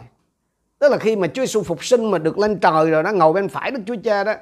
Tức 0.80 0.92
là 0.92 0.98
khi 0.98 1.16
mà 1.16 1.28
Chúa 1.28 1.42
Giêsu 1.42 1.64
phục 1.64 1.86
sinh 1.86 2.12
mà 2.12 2.18
được 2.18 2.38
lên 2.38 2.60
trời 2.60 2.90
rồi 2.90 3.04
nó 3.04 3.12
ngồi 3.12 3.34
bên 3.34 3.50
phải 3.50 3.72
Đức 3.72 3.80
Chúa 3.88 3.96
Cha 4.04 4.24
đó, 4.24 4.34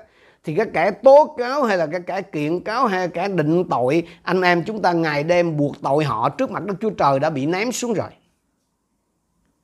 thì 0.43 0.55
cái 0.55 0.65
kẻ 0.73 0.91
tố 0.91 1.35
cáo 1.37 1.63
hay 1.63 1.77
là 1.77 1.87
cái 1.87 2.01
kẻ 2.01 2.21
kiện 2.21 2.59
cáo 2.63 2.87
hay 2.87 3.07
kẻ 3.07 3.27
định 3.27 3.69
tội, 3.69 4.03
anh 4.23 4.41
em 4.41 4.63
chúng 4.63 4.81
ta 4.81 4.91
ngày 4.91 5.23
đêm 5.23 5.57
buộc 5.57 5.81
tội 5.81 6.03
họ 6.03 6.29
trước 6.29 6.51
mặt 6.51 6.65
Đức 6.65 6.75
Chúa 6.81 6.89
Trời 6.89 7.19
đã 7.19 7.29
bị 7.29 7.45
ném 7.45 7.71
xuống 7.71 7.93
rồi. 7.93 8.09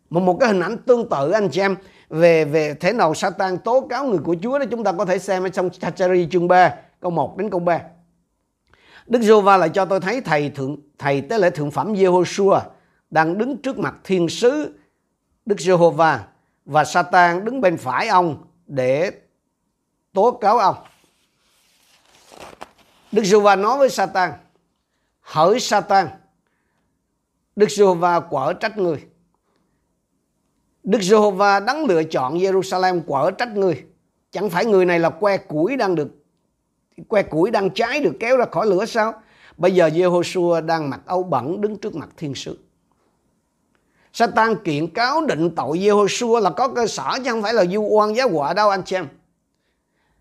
Một 0.10 0.19
một 0.19 0.38
cái 0.39 0.50
hình 0.50 0.60
ảnh 0.60 0.77
tương 0.77 1.10
tự 1.10 1.31
anh 1.31 1.50
chị 1.50 1.62
em, 1.62 1.75
về 2.10 2.46
về 2.46 2.74
thế 2.74 2.93
nào 2.93 3.13
Satan 3.13 3.57
tố 3.57 3.88
cáo 3.89 4.05
người 4.05 4.19
của 4.19 4.36
Chúa 4.43 4.60
đó 4.60 4.65
chúng 4.72 4.84
ta 4.84 4.91
có 4.91 5.05
thể 5.05 5.19
xem 5.19 5.43
ở 5.43 5.50
trong 5.50 5.69
Chachari 5.69 6.27
chương 6.31 6.48
3 6.48 6.75
câu 7.00 7.12
1 7.12 7.38
đến 7.38 7.50
câu 7.50 7.60
3. 7.60 7.81
Đức 9.07 9.22
Giê-hô-va 9.22 9.57
lại 9.57 9.69
cho 9.69 9.86
tôi 9.86 10.00
thấy 10.00 10.22
thầy 10.22 10.50
thượng, 10.50 10.77
thầy 10.98 11.22
tế 11.22 11.38
lễ 11.38 11.50
thượng 11.50 11.72
phẩm 11.72 11.96
Giê-hô-shua 11.96 12.60
đang 13.10 13.38
đứng 13.38 13.57
trước 13.57 13.79
mặt 13.79 13.96
thiên 14.03 14.29
sứ 14.29 14.79
Đức 15.46 15.60
Giê-hô-va 15.60 16.24
và 16.65 16.84
Satan 16.84 17.46
đứng 17.46 17.62
bên 17.62 17.77
phải 17.77 18.07
ông 18.07 18.38
để 18.67 19.12
tố 20.14 20.32
cáo 20.32 20.58
ông. 20.58 20.76
Đức 23.12 23.24
giê 23.24 23.40
va 23.40 23.56
nói 23.56 23.78
với 23.78 23.90
Satan: 23.90 24.32
"Hỡi 25.22 25.60
Satan, 25.60 26.08
Đức 27.56 27.72
Giê-hô-va 27.72 28.20
quở 28.20 28.54
trách 28.54 28.78
người, 28.78 29.06
Đức 30.84 31.02
Giê-hô-va 31.02 31.60
đấng 31.60 31.86
lựa 31.86 32.04
chọn 32.04 32.38
Jerusalem 32.38 33.02
quở 33.08 33.32
trách 33.32 33.50
người, 33.50 33.86
Chẳng 34.32 34.50
phải 34.50 34.66
người 34.66 34.86
này 34.86 35.00
là 35.00 35.10
que 35.10 35.38
củi 35.38 35.76
đang 35.76 35.96
được 35.96 36.08
que 37.08 37.24
củi 37.24 37.52
đang 37.52 37.70
cháy 37.70 38.00
được 38.00 38.14
kéo 38.20 38.38
ra 38.38 38.46
khỏi 38.52 38.68
lửa 38.68 38.86
sao? 38.86 39.14
Bây 39.58 39.72
giờ 39.72 39.88
Jehoshua 39.88 40.66
đang 40.66 40.90
mặc 40.90 41.02
áo 41.06 41.24
bẩn 41.24 41.62
đứng 41.62 41.78
trước 41.78 41.96
mặt 41.96 42.10
thiên 42.18 42.36
sứ. 42.36 42.58
Satan 44.14 44.56
kiện 44.64 44.88
cáo 44.88 45.26
định 45.26 45.56
tội 45.56 45.78
Jehoshua 45.78 46.40
là 46.40 46.50
có 46.50 46.68
cơ 46.68 46.88
sở 46.88 47.12
chứ 47.24 47.32
không 47.32 47.42
phải 47.42 47.54
là 47.54 47.66
du 47.66 47.82
oan 47.82 48.16
giá 48.16 48.24
họa 48.24 48.54
đâu 48.54 48.70
anh 48.70 48.84
chị 48.86 48.96
em. 48.96 49.08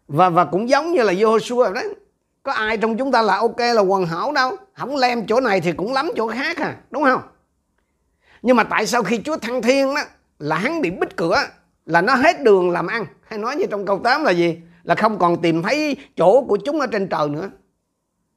Và 0.09 0.31
và 0.31 0.45
cũng 0.45 0.69
giống 0.69 0.93
như 0.93 1.03
là 1.03 1.13
Joshua 1.13 1.73
đấy. 1.73 1.95
Có 2.43 2.53
ai 2.53 2.77
trong 2.77 2.97
chúng 2.97 3.13
ta 3.13 3.23
là 3.23 3.37
ok 3.37 3.59
là 3.59 3.83
hoàn 3.83 4.07
hảo 4.07 4.33
đâu. 4.33 4.57
Không 4.73 4.97
lem 4.97 5.27
chỗ 5.27 5.41
này 5.41 5.61
thì 5.61 5.73
cũng 5.73 5.93
lắm 5.93 6.11
chỗ 6.17 6.29
khác 6.29 6.57
à. 6.57 6.77
Đúng 6.91 7.05
không? 7.05 7.21
Nhưng 8.43 8.57
mà 8.57 8.65
tại 8.65 8.87
sao 8.87 9.03
khi 9.03 9.21
Chúa 9.25 9.37
thăng 9.37 9.63
thiên 9.63 9.95
đó, 9.95 10.01
là 10.39 10.59
hắn 10.59 10.83
bị 10.83 10.91
bích 10.91 11.17
cửa, 11.17 11.39
là 11.87 12.01
nó 12.01 12.15
hết 12.15 12.43
đường 12.43 12.71
làm 12.71 12.87
ăn. 12.87 13.07
Hay 13.23 13.39
nói 13.39 13.57
như 13.57 13.67
trong 13.71 13.87
câu 13.87 13.99
8 13.99 14.25
là 14.25 14.31
gì? 14.31 14.59
Là 14.83 14.95
không 14.95 15.19
còn 15.19 15.43
tìm 15.43 15.63
thấy 15.63 15.97
chỗ 16.17 16.45
của 16.49 16.57
chúng 16.57 16.81
ở 16.81 16.87
trên 16.87 17.09
trời 17.09 17.29
nữa. 17.29 17.51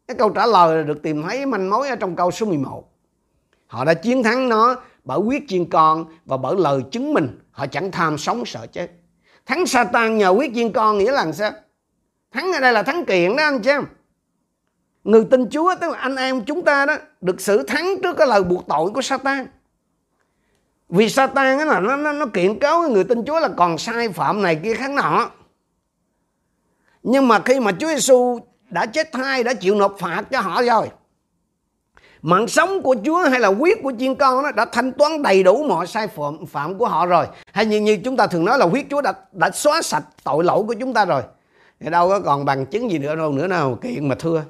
Cái 0.08 0.18
câu 0.18 0.30
trả 0.30 0.46
lời 0.46 0.78
là 0.78 0.84
được 0.84 1.02
tìm 1.04 1.24
thấy 1.24 1.46
manh 1.46 1.70
mối 1.70 1.90
ở 1.90 1.96
trong 1.96 2.16
câu 2.16 2.32
số 2.32 2.46
11. 2.46 2.84
Họ 3.68 3.86
đã 3.86 3.94
chiến 3.94 4.24
thắng 4.24 4.50
nó 4.50 4.76
bởi 5.04 5.20
quyết 5.20 5.44
chiên 5.48 5.70
con 5.70 6.06
và 6.26 6.38
bởi 6.38 6.56
lời 6.58 6.82
chứng 6.92 7.14
minh 7.14 7.40
họ 7.52 7.68
chẳng 7.68 7.92
tham 7.92 8.18
sống 8.18 8.46
sợ 8.46 8.68
chết. 8.68 8.92
Thắng 9.50 9.66
Satan 9.66 10.18
nhờ 10.18 10.30
quyết 10.30 10.52
chiên 10.56 10.72
con 10.72 10.98
nghĩa 10.98 11.12
là 11.12 11.32
sao? 11.32 11.52
Thắng 12.32 12.52
ở 12.54 12.60
đây 12.60 12.74
là 12.74 12.84
thắng 12.84 13.06
kiện 13.06 13.36
đó 13.36 13.44
anh 13.44 13.62
chị 13.62 13.70
em. 13.70 13.86
Người 15.04 15.26
tin 15.32 15.50
Chúa 15.50 15.76
tức 15.82 15.92
là 15.92 15.98
anh 15.98 16.16
em 16.16 16.46
chúng 16.46 16.66
ta 16.66 16.86
đó 16.86 16.98
được 17.22 17.42
xử 17.42 17.64
thắng 17.64 17.96
trước 18.04 18.18
cái 18.18 18.28
lời 18.28 18.44
buộc 18.44 18.68
tội 18.68 18.90
của 18.90 19.02
Satan. 19.02 19.48
Vì 20.90 21.10
Satan 21.10 21.58
đó 21.58 21.66
là 21.66 21.80
nó, 21.80 21.96
nó, 21.96 22.12
nó 22.12 22.26
kiện 22.26 22.60
cáo 22.60 22.90
người 22.90 23.04
tin 23.04 23.26
Chúa 23.26 23.40
là 23.40 23.50
còn 23.58 23.78
sai 23.78 24.10
phạm 24.10 24.42
này 24.42 24.60
kia 24.64 24.74
khác 24.74 24.92
nọ. 24.92 25.32
Nhưng 27.04 27.28
mà 27.28 27.40
khi 27.40 27.60
mà 27.60 27.72
Chúa 27.80 27.88
Giêsu 27.88 28.40
đã 28.70 28.86
chết 28.86 29.12
thai 29.12 29.44
đã 29.44 29.54
chịu 29.54 29.76
nộp 29.76 29.96
phạt 30.00 30.24
cho 30.32 30.40
họ 30.40 30.62
rồi 30.64 30.90
mạng 32.22 32.48
sống 32.48 32.82
của 32.82 32.96
Chúa 33.06 33.30
hay 33.30 33.40
là 33.40 33.48
huyết 33.48 33.78
của 33.84 33.94
chiên 34.00 34.16
con 34.16 34.44
đó 34.44 34.52
đã 34.52 34.66
thanh 34.66 34.92
toán 34.92 35.24
đầy 35.24 35.44
đủ 35.44 35.64
mọi 35.64 35.88
sai 35.88 36.08
phạm, 36.08 36.46
phạm 36.46 36.78
của 36.78 36.88
họ 36.88 37.06
rồi. 37.06 37.26
Hay 37.52 37.66
như 37.66 37.82
như 37.82 37.98
chúng 38.04 38.18
ta 38.18 38.28
thường 38.28 38.46
nói 38.46 38.58
là 38.58 38.66
huyết 38.66 38.86
Chúa 38.90 39.02
đã 39.02 39.14
đã 39.32 39.52
xóa 39.52 39.82
sạch 39.82 40.04
tội 40.24 40.44
lỗi 40.44 40.64
của 40.68 40.74
chúng 40.74 40.94
ta 40.94 41.06
rồi. 41.06 41.22
Thì 41.80 41.90
đâu 41.90 42.10
có 42.10 42.20
còn 42.20 42.46
bằng 42.46 42.66
chứng 42.66 42.92
gì 42.92 42.98
nữa 42.98 43.16
đâu 43.16 43.32
nữa 43.32 43.48
nào 43.48 43.78
kiện 43.82 44.08
mà 44.08 44.16
thưa. 44.16 44.44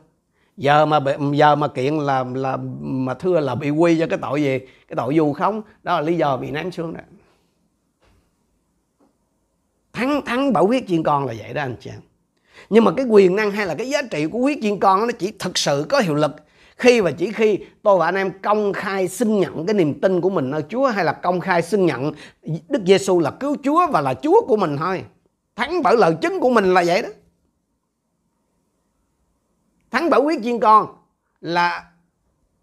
Giờ 0.58 0.86
mà 0.86 0.99
giờ 1.34 1.55
mà 1.55 1.67
kiện 1.67 1.97
là 1.97 2.25
là 2.34 2.58
mà 2.82 3.13
thưa 3.13 3.39
là 3.39 3.55
bị 3.55 3.69
quy 3.69 3.99
cho 3.99 4.08
cái 4.10 4.19
tội 4.21 4.43
gì? 4.43 4.60
Cái 4.60 4.95
tội 4.95 5.15
dù 5.15 5.34
không 5.34 5.62
đó 5.84 5.95
là 5.95 6.01
lý 6.01 6.17
do 6.17 6.38
bị 6.38 6.51
ném 6.51 6.71
xuống 6.71 6.93
đó. 6.93 6.99
Thắng 9.93 10.21
thắng 10.25 10.53
bảo 10.53 10.67
huyết 10.67 10.84
chiên 10.88 11.03
con 11.03 11.25
là 11.25 11.34
vậy 11.38 11.53
đó 11.53 11.62
anh 11.62 11.75
chị 11.79 11.89
em. 11.89 11.99
Nhưng 12.69 12.84
mà 12.84 12.91
cái 12.97 13.05
quyền 13.05 13.36
năng 13.36 13.51
hay 13.51 13.65
là 13.65 13.75
cái 13.75 13.89
giá 13.89 14.01
trị 14.12 14.25
của 14.25 14.39
huyết 14.39 14.58
chiên 14.62 14.79
con 14.79 15.08
nó 15.08 15.12
chỉ 15.19 15.34
thực 15.39 15.58
sự 15.58 15.86
có 15.89 15.99
hiệu 15.99 16.15
lực 16.15 16.32
khi 16.80 17.02
và 17.02 17.12
chỉ 17.12 17.32
khi 17.32 17.60
tôi 17.84 18.00
và 18.00 18.06
anh 18.06 18.15
em 18.15 18.32
công 18.42 18.74
khai 18.74 19.08
xưng 19.08 19.39
nhận 19.39 19.65
cái 19.65 19.74
niềm 19.74 20.02
tin 20.02 20.22
của 20.22 20.30
mình 20.30 20.52
nơi 20.52 20.63
Chúa 20.70 20.88
hay 20.88 21.06
là 21.06 21.13
công 21.13 21.39
khai 21.39 21.62
xưng 21.62 21.86
nhận 21.86 22.12
Đức 22.70 22.82
Giêsu 22.86 23.20
là 23.20 23.32
cứu 23.32 23.58
Chúa 23.63 23.88
và 23.88 24.02
là 24.02 24.13
Chúa 24.13 24.42
của 24.48 24.58
mình 24.58 24.78
thôi. 24.78 25.04
Thắng 25.56 25.84
bởi 25.84 25.98
lời 25.98 26.15
chứng 26.22 26.39
của 26.39 26.50
mình 26.50 26.74
là 26.74 26.84
vậy 26.86 27.02
đó. 27.02 27.10
Thắng 29.92 30.10
bởi 30.10 30.20
quyết 30.20 30.39
chiên 30.44 30.60
con 30.60 30.88
là 31.42 31.86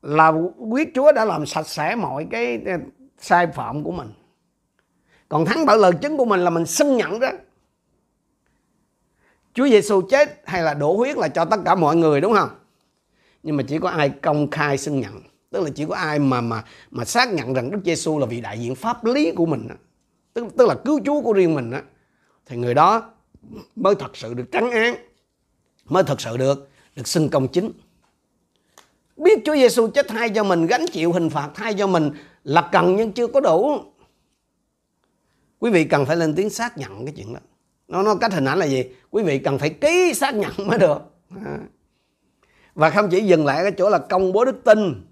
là 0.03 0.33
quyết 0.71 0.89
Chúa 0.95 1.13
đã 1.13 1.25
làm 1.25 1.47
sạch 1.47 1.69
sẽ 1.69 1.95
mọi 1.95 2.27
cái 2.31 2.61
ờ, 2.67 2.73
sai 3.19 3.47
phạm 3.47 3.85
của 3.85 3.93
mình. 3.93 4.09
Còn 5.29 5.45
thắng 5.45 5.67
bởi 5.67 5.79
lời 5.79 5.93
chứng 6.03 6.17
của 6.17 6.25
mình 6.25 6.41
là 6.41 6.51
mình 6.51 6.67
xưng 6.67 6.97
nhận 6.97 7.21
đó. 7.21 7.31
Chúa 9.55 9.69
Giêsu 9.69 10.01
chết 10.01 10.43
hay 10.45 10.63
là 10.63 10.75
đổ 10.75 10.97
huyết 10.97 11.17
là 11.17 11.29
cho 11.29 11.45
tất 11.45 11.61
cả 11.65 11.75
mọi 11.75 11.97
người, 11.97 12.21
đúng 12.21 12.33
không? 12.33 12.49
Nhưng 13.47 13.57
mà 13.57 13.63
chỉ 13.69 13.79
có 13.79 13.89
ai 13.89 14.09
công 14.09 14.51
khai 14.51 14.79
xưng 14.79 15.01
nhận. 15.01 15.23
Tức 15.51 15.65
là 15.65 15.71
chỉ 15.75 15.85
có 15.89 15.95
ai 15.95 16.19
mà 16.19 16.41
mà 16.41 16.65
mà 16.91 17.05
xác 17.05 17.33
nhận 17.33 17.53
rằng 17.55 17.71
Đức 17.71 17.79
Giêsu 17.85 18.19
là 18.19 18.27
vị 18.27 18.41
đại 18.41 18.59
diện 18.59 18.75
pháp 18.75 19.05
lý 19.05 19.33
của 19.33 19.47
mình 19.47 19.69
tức 20.35 20.47
tức 20.57 20.69
là 20.69 20.75
cứu 20.85 21.01
Chúa 21.05 21.21
của 21.21 21.33
riêng 21.33 21.55
mình 21.55 21.71
á. 21.71 21.83
Thì 22.47 22.57
người 22.57 22.75
đó 22.75 23.13
mới 23.77 23.95
thật 23.95 24.17
sự 24.17 24.35
được 24.35 24.53
trắng 24.53 24.71
án 24.71 24.97
mới 25.85 26.03
thật 26.03 26.21
sự 26.21 26.37
được 26.37 26.69
được 26.97 27.09
xưng 27.09 27.29
công 27.29 27.49
chính. 27.49 27.73
Biết 29.17 29.39
Chúa 29.45 29.55
Giêsu 29.55 29.89
chết 29.89 30.09
thay 30.09 30.31
cho 30.31 30.45
mình, 30.45 30.67
gánh 30.67 30.87
chịu 30.93 31.13
hình 31.13 31.31
phạt 31.31 31.51
thay 31.55 31.75
cho 31.75 31.87
mình 31.87 32.11
là 32.45 32.69
cần 32.73 32.97
nhưng 32.97 33.13
chưa 33.13 33.27
có 33.27 33.41
đủ. 33.41 33.79
Quý 35.59 35.71
vị 35.71 35.85
cần 35.85 36.07
phải 36.07 36.17
lên 36.17 36.35
tiếng 36.35 36.51
xác 36.51 36.79
nhận 36.79 37.05
cái 37.05 37.15
chuyện 37.17 37.35
đó. 37.35 37.41
Nó 37.89 38.03
nó 38.03 38.15
cách 38.15 38.33
hình 38.33 38.45
ảnh 38.45 38.59
là 38.59 38.67
gì? 38.67 38.85
Quý 39.11 39.23
vị 39.23 39.39
cần 39.39 39.59
phải 39.59 39.71
ký 39.71 40.15
xác 40.15 40.35
nhận 40.35 40.53
mới 40.67 40.79
được 40.79 40.99
và 42.77 42.91
không 42.91 43.09
chỉ 43.11 43.25
dừng 43.25 43.47
lại 43.47 43.65
ở 43.65 43.71
chỗ 43.71 43.91
là 43.91 43.99
công 43.99 44.33
bố 44.33 44.45
đức 44.45 44.65
tin, 44.65 45.07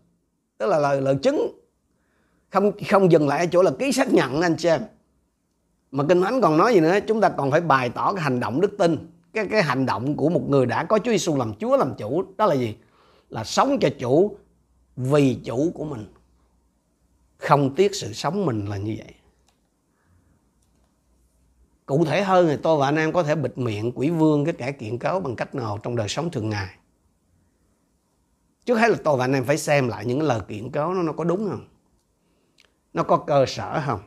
tức 0.59 0.67
là 0.67 0.79
lời 0.79 1.01
lời 1.01 1.17
chứng. 1.23 1.61
Không 2.51 2.73
không 2.91 3.13
dừng 3.13 3.29
lại 3.29 3.39
ở 3.39 3.47
chỗ 3.47 3.63
là 3.63 3.71
ký 3.79 3.93
xác 3.93 4.13
nhận 4.13 4.41
anh 4.41 4.57
chị 4.57 4.69
em. 4.69 4.83
Mà 5.91 6.05
kinh 6.09 6.23
thánh 6.23 6.41
còn 6.41 6.59
nói 6.59 6.75
gì 6.75 6.81
nữa? 6.81 6.99
Chúng 7.09 7.21
ta 7.21 7.29
còn 7.29 7.51
phải 7.51 7.61
bày 7.61 7.89
tỏ 7.89 8.13
cái 8.13 8.23
hành 8.23 8.41
động 8.41 8.61
đức 8.61 8.79
tin. 8.79 9.11
Cái 9.33 9.47
cái 9.51 9.63
hành 9.63 9.87
động 9.87 10.17
của 10.17 10.29
một 10.29 10.49
người 10.49 10.67
đã 10.67 10.85
có 10.85 10.99
Chúa 10.99 11.11
Giêsu 11.11 11.37
làm 11.37 11.55
Chúa, 11.55 11.77
làm 11.77 11.95
chủ, 11.99 12.25
đó 12.37 12.47
là 12.47 12.55
gì? 12.55 12.77
Là 13.31 13.45
sống 13.45 13.79
cho 13.81 13.89
chủ 13.99 14.37
vì 14.97 15.39
chủ 15.45 15.71
của 15.75 15.85
mình. 15.85 16.07
Không 17.37 17.75
tiếc 17.75 17.95
sự 17.95 18.13
sống 18.13 18.47
mình 18.47 18.67
là 18.67 18.77
như 18.77 18.95
vậy. 18.99 19.15
Cụ 21.87 22.05
thể 22.05 22.23
hơn 22.23 22.47
thì 22.47 22.57
tôi 22.63 22.79
và 22.79 22.89
anh 22.89 22.97
em 22.97 23.13
có 23.13 23.23
thể 23.23 23.35
bịt 23.35 23.59
miệng 23.59 23.93
quỷ 23.95 24.11
vương 24.11 24.45
cái 24.45 24.55
kẻ 24.59 24.73
kiện 24.73 24.99
cáo 24.99 25.21
bằng 25.21 25.37
cách 25.37 25.55
nào 25.55 25.79
trong 25.83 25.97
đời 25.97 26.09
sống 26.09 26.31
thường 26.31 26.51
ngày 26.51 26.69
trước 28.65 28.75
hết 28.75 28.89
là 28.91 28.97
tôi 29.05 29.17
và 29.17 29.25
anh 29.25 29.33
em 29.33 29.45
phải 29.45 29.59
xem 29.59 29.89
lại 29.89 30.05
những 30.07 30.23
lời 30.23 30.41
kiện 30.49 30.71
cáo 30.71 30.95
nó 30.95 31.03
nó 31.03 31.13
có 31.13 31.25
đúng 31.25 31.49
không? 31.51 31.69
Nó 32.93 33.03
có 33.03 33.17
cơ 33.17 33.45
sở 33.49 33.83
không? 33.87 34.01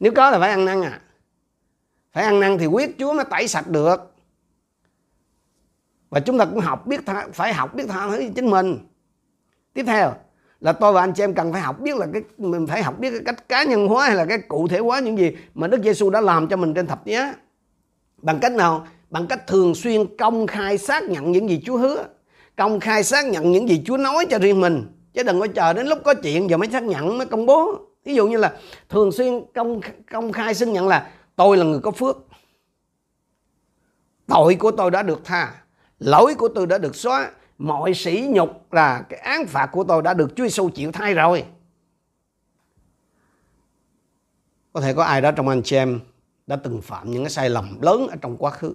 Nếu 0.00 0.12
có 0.16 0.30
là 0.30 0.38
phải 0.38 0.50
ăn 0.50 0.64
năn 0.64 0.82
à? 0.82 1.00
Phải 2.12 2.24
ăn 2.24 2.40
năn 2.40 2.58
thì 2.58 2.66
quyết 2.66 2.98
chúa 2.98 3.12
mới 3.12 3.24
tẩy 3.30 3.48
sạch 3.48 3.68
được. 3.68 4.14
Và 6.10 6.20
chúng 6.20 6.38
ta 6.38 6.44
cũng 6.44 6.60
học 6.60 6.86
biết 6.86 7.00
tha, 7.06 7.28
phải 7.32 7.54
học 7.54 7.74
biết 7.74 7.84
tha 7.88 8.08
thứ 8.08 8.22
chính 8.34 8.50
mình. 8.50 8.78
Tiếp 9.74 9.84
theo 9.86 10.14
là 10.60 10.72
tôi 10.72 10.92
và 10.92 11.00
anh 11.00 11.12
chị 11.12 11.22
em 11.22 11.34
cần 11.34 11.52
phải 11.52 11.60
học 11.60 11.80
biết 11.80 11.96
là 11.96 12.06
cái 12.12 12.22
mình 12.38 12.66
phải 12.66 12.82
học 12.82 12.98
biết 12.98 13.10
cái 13.10 13.20
cách 13.26 13.48
cá 13.48 13.64
nhân 13.64 13.88
hóa 13.88 14.06
hay 14.06 14.16
là 14.16 14.24
cái 14.24 14.38
cụ 14.38 14.68
thể 14.68 14.78
hóa 14.78 15.00
những 15.00 15.18
gì 15.18 15.36
mà 15.54 15.68
Đức 15.68 15.82
Giêsu 15.82 16.10
đã 16.10 16.20
làm 16.20 16.48
cho 16.48 16.56
mình 16.56 16.74
trên 16.74 16.86
thập 16.86 17.06
giá 17.06 17.34
bằng 18.16 18.38
cách 18.40 18.52
nào? 18.52 18.86
Bằng 19.10 19.26
cách 19.26 19.46
thường 19.46 19.74
xuyên 19.74 20.16
công 20.16 20.46
khai 20.46 20.78
xác 20.78 21.02
nhận 21.02 21.32
những 21.32 21.48
gì 21.48 21.62
Chúa 21.64 21.76
hứa 21.76 22.04
công 22.58 22.80
khai 22.80 23.04
xác 23.04 23.26
nhận 23.26 23.52
những 23.52 23.68
gì 23.68 23.82
Chúa 23.86 23.96
nói 23.96 24.26
cho 24.30 24.38
riêng 24.38 24.60
mình. 24.60 24.86
Chứ 25.12 25.22
đừng 25.22 25.40
có 25.40 25.46
chờ 25.46 25.72
đến 25.72 25.86
lúc 25.86 25.98
có 26.04 26.14
chuyện 26.14 26.48
rồi 26.48 26.58
mới 26.58 26.68
xác 26.70 26.82
nhận, 26.82 27.18
mới 27.18 27.26
công 27.26 27.46
bố. 27.46 27.78
Ví 28.04 28.14
dụ 28.14 28.28
như 28.28 28.36
là 28.36 28.56
thường 28.88 29.12
xuyên 29.12 29.44
công 29.54 29.80
công 30.12 30.32
khai 30.32 30.54
xưng 30.54 30.72
nhận 30.72 30.88
là, 30.88 31.10
tôi 31.36 31.56
là 31.56 31.64
người 31.64 31.80
có 31.80 31.90
phước. 31.90 32.16
Tội 34.26 34.54
của 34.54 34.70
tôi 34.70 34.90
đã 34.90 35.02
được 35.02 35.20
tha. 35.24 35.54
Lỗi 35.98 36.34
của 36.34 36.48
tôi 36.48 36.66
đã 36.66 36.78
được 36.78 36.96
xóa. 36.96 37.30
Mọi 37.58 37.94
sỉ 37.94 38.26
nhục 38.30 38.72
là 38.72 39.02
cái 39.08 39.20
án 39.20 39.46
phạt 39.46 39.66
của 39.66 39.84
tôi 39.84 40.02
đã 40.02 40.14
được 40.14 40.36
Chúa 40.36 40.44
Giêsu 40.44 40.68
chịu 40.68 40.92
thay 40.92 41.14
rồi. 41.14 41.44
Có 44.72 44.80
thể 44.80 44.94
có 44.94 45.02
ai 45.02 45.20
đó 45.20 45.30
trong 45.30 45.48
anh 45.48 45.62
chị 45.62 45.76
em 45.76 46.00
đã 46.46 46.56
từng 46.56 46.82
phạm 46.82 47.10
những 47.10 47.22
cái 47.22 47.30
sai 47.30 47.50
lầm 47.50 47.80
lớn 47.80 48.06
ở 48.08 48.16
trong 48.20 48.36
quá 48.36 48.50
khứ 48.50 48.74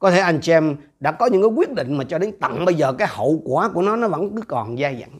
có 0.00 0.10
thể 0.10 0.18
anh 0.18 0.40
chị 0.40 0.52
em 0.52 0.76
đã 1.00 1.12
có 1.12 1.26
những 1.26 1.42
cái 1.42 1.50
quyết 1.50 1.72
định 1.72 1.96
mà 1.96 2.04
cho 2.04 2.18
đến 2.18 2.32
tận 2.40 2.64
bây 2.64 2.74
giờ 2.74 2.92
cái 2.92 3.08
hậu 3.10 3.42
quả 3.44 3.68
của 3.68 3.82
nó 3.82 3.96
nó 3.96 4.08
vẫn 4.08 4.36
cứ 4.36 4.42
còn 4.48 4.76
dai 4.78 5.00
dẳng. 5.00 5.18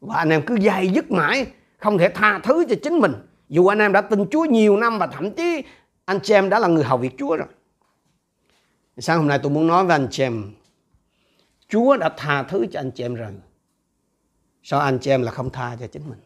Và 0.00 0.16
anh 0.16 0.30
em 0.30 0.42
cứ 0.46 0.56
dai 0.60 0.88
dứt 0.88 1.10
mãi, 1.10 1.46
không 1.78 1.98
thể 1.98 2.08
tha 2.08 2.38
thứ 2.38 2.64
cho 2.68 2.74
chính 2.82 2.98
mình. 2.98 3.12
Dù 3.48 3.66
anh 3.66 3.78
em 3.78 3.92
đã 3.92 4.00
tin 4.00 4.24
Chúa 4.30 4.44
nhiều 4.44 4.76
năm 4.76 4.98
và 4.98 5.06
thậm 5.06 5.30
chí 5.30 5.62
anh 6.04 6.20
chị 6.22 6.34
em 6.34 6.48
đã 6.48 6.58
là 6.58 6.68
người 6.68 6.84
hầu 6.84 6.98
việc 6.98 7.14
Chúa 7.18 7.36
rồi. 7.36 7.48
Sáng 8.98 9.18
hôm 9.18 9.28
nay 9.28 9.38
tôi 9.42 9.52
muốn 9.52 9.66
nói 9.66 9.84
với 9.84 9.94
anh 9.94 10.08
chị 10.10 10.22
em, 10.22 10.52
Chúa 11.68 11.96
đã 11.96 12.08
tha 12.16 12.42
thứ 12.42 12.66
cho 12.72 12.80
anh 12.80 12.90
chị 12.90 13.04
em 13.04 13.14
rồi. 13.14 13.30
Sao 14.62 14.80
anh 14.80 14.98
chị 14.98 15.10
em 15.10 15.22
là 15.22 15.32
không 15.32 15.50
tha 15.50 15.76
cho 15.80 15.86
chính 15.86 16.02
mình? 16.08 16.18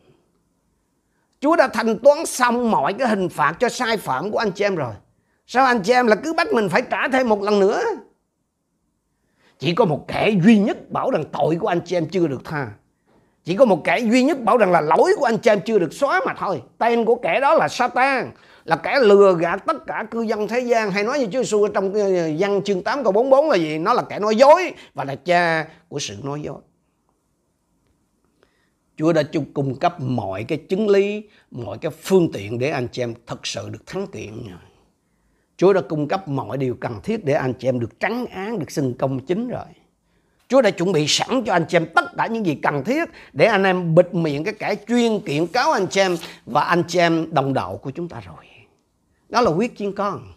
Chúa 1.41 1.57
đã 1.57 1.69
thanh 1.69 1.99
toán 1.99 2.27
xong 2.27 2.71
mọi 2.71 2.93
cái 2.93 3.09
hình 3.09 3.29
phạt 3.29 3.57
cho 3.61 3.69
sai 3.69 3.97
phạm 3.97 4.31
của 4.31 4.39
anh 4.39 4.51
chị 4.53 4.65
em 4.65 4.77
rồi. 4.77 4.95
Sao 5.53 5.65
anh 5.65 5.83
chị 5.83 5.93
em 5.93 6.07
là 6.07 6.17
cứ 6.17 6.33
bắt 6.33 6.53
mình 6.53 6.69
phải 6.69 6.83
trả 6.91 7.09
thêm 7.09 7.29
một 7.29 7.43
lần 7.43 7.61
nữa? 7.61 7.83
Chỉ 9.59 9.75
có 9.75 9.85
một 9.85 10.05
kẻ 10.09 10.31
duy 10.45 10.59
nhất 10.59 10.91
bảo 10.91 11.11
rằng 11.11 11.25
tội 11.33 11.57
của 11.57 11.67
anh 11.67 11.81
chị 11.85 11.97
em 11.97 12.07
chưa 12.09 12.27
được 12.27 12.45
tha. 12.45 12.69
Chỉ 13.45 13.57
có 13.57 13.65
một 13.65 13.85
kẻ 13.85 13.99
duy 13.99 14.23
nhất 14.23 14.41
bảo 14.41 14.57
rằng 14.57 14.73
là 14.73 14.81
lỗi 14.81 15.13
của 15.19 15.25
anh 15.25 15.39
chị 15.39 15.51
em 15.51 15.61
chưa 15.61 15.79
được 15.79 15.93
xóa 15.93 16.21
mà 16.27 16.35
thôi. 16.39 16.63
Tên 16.79 17.05
của 17.05 17.15
kẻ 17.15 17.41
đó 17.41 17.55
là 17.55 17.69
Satan. 17.69 18.31
Là 18.65 18.77
kẻ 18.77 19.01
lừa 19.01 19.35
gạt 19.41 19.63
tất 19.67 19.87
cả 19.87 20.05
cư 20.11 20.23
dân 20.23 20.49
thế 20.49 20.61
gian. 20.61 20.91
Hay 20.91 21.05
nói 21.05 21.19
như 21.19 21.25
Chúa 21.25 21.43
Giêsu 21.43 21.69
trong 21.69 21.95
ờ, 21.95 22.31
văn 22.39 22.63
chương 22.65 22.83
8 22.83 23.03
câu 23.05 23.13
44 23.13 23.51
là 23.51 23.57
gì? 23.57 23.79
Nó 23.79 23.93
là 23.93 24.03
kẻ 24.03 24.19
nói 24.19 24.37
dối 24.37 24.73
và 24.95 25.05
là 25.05 25.15
cha 25.15 25.67
của 25.89 25.99
sự 25.99 26.17
nói 26.23 26.41
dối. 26.43 26.61
Chúa 28.97 29.13
đã 29.13 29.23
chung 29.23 29.45
cung 29.55 29.79
cấp 29.79 30.01
mọi 30.01 30.45
cái 30.45 30.59
chứng 30.69 30.89
lý, 30.89 31.23
mọi 31.51 31.79
cái 31.79 31.93
phương 32.03 32.33
tiện 32.33 32.59
để 32.59 32.71
anh 32.71 32.89
chị 32.93 33.03
em 33.03 33.15
thật 33.27 33.47
sự 33.47 33.69
được 33.69 33.87
thắng 33.87 34.07
kiện. 34.07 34.33
Chúa 35.61 35.73
đã 35.73 35.81
cung 35.81 36.09
cấp 36.09 36.29
mọi 36.29 36.59
điều 36.59 36.75
cần 36.81 37.01
thiết 37.03 37.25
để 37.25 37.33
anh 37.33 37.55
chị 37.55 37.69
em 37.69 37.81
được 37.81 38.01
trắng 38.01 38.27
án, 38.27 38.59
được 38.59 38.71
xưng 38.71 38.95
công 38.95 39.21
chính 39.21 39.49
rồi. 39.49 39.65
Chúa 40.49 40.61
đã 40.61 40.71
chuẩn 40.71 40.93
bị 40.93 41.05
sẵn 41.09 41.43
cho 41.47 41.53
anh 41.53 41.65
chị 41.69 41.77
em 41.77 41.87
tất 41.95 42.05
cả 42.17 42.27
những 42.27 42.47
gì 42.47 42.55
cần 42.63 42.85
thiết 42.85 43.09
để 43.33 43.47
anh 43.47 43.65
em 43.65 43.95
bịt 43.95 44.15
miệng 44.15 44.45
cái 44.45 44.55
kẻ 44.55 44.75
chuyên 44.89 45.21
kiện 45.21 45.47
cáo 45.47 45.73
anh 45.73 45.87
chị 45.87 46.01
em 46.01 46.17
và 46.47 46.61
anh 46.61 46.83
chị 46.89 46.99
em 46.99 47.35
đồng 47.35 47.55
đạo 47.55 47.77
của 47.77 47.91
chúng 47.91 48.09
ta 48.09 48.21
rồi. 48.21 48.45
Đó 49.29 49.41
là 49.41 49.51
huyết 49.51 49.71
chiên 49.77 49.93
con. 49.93 50.33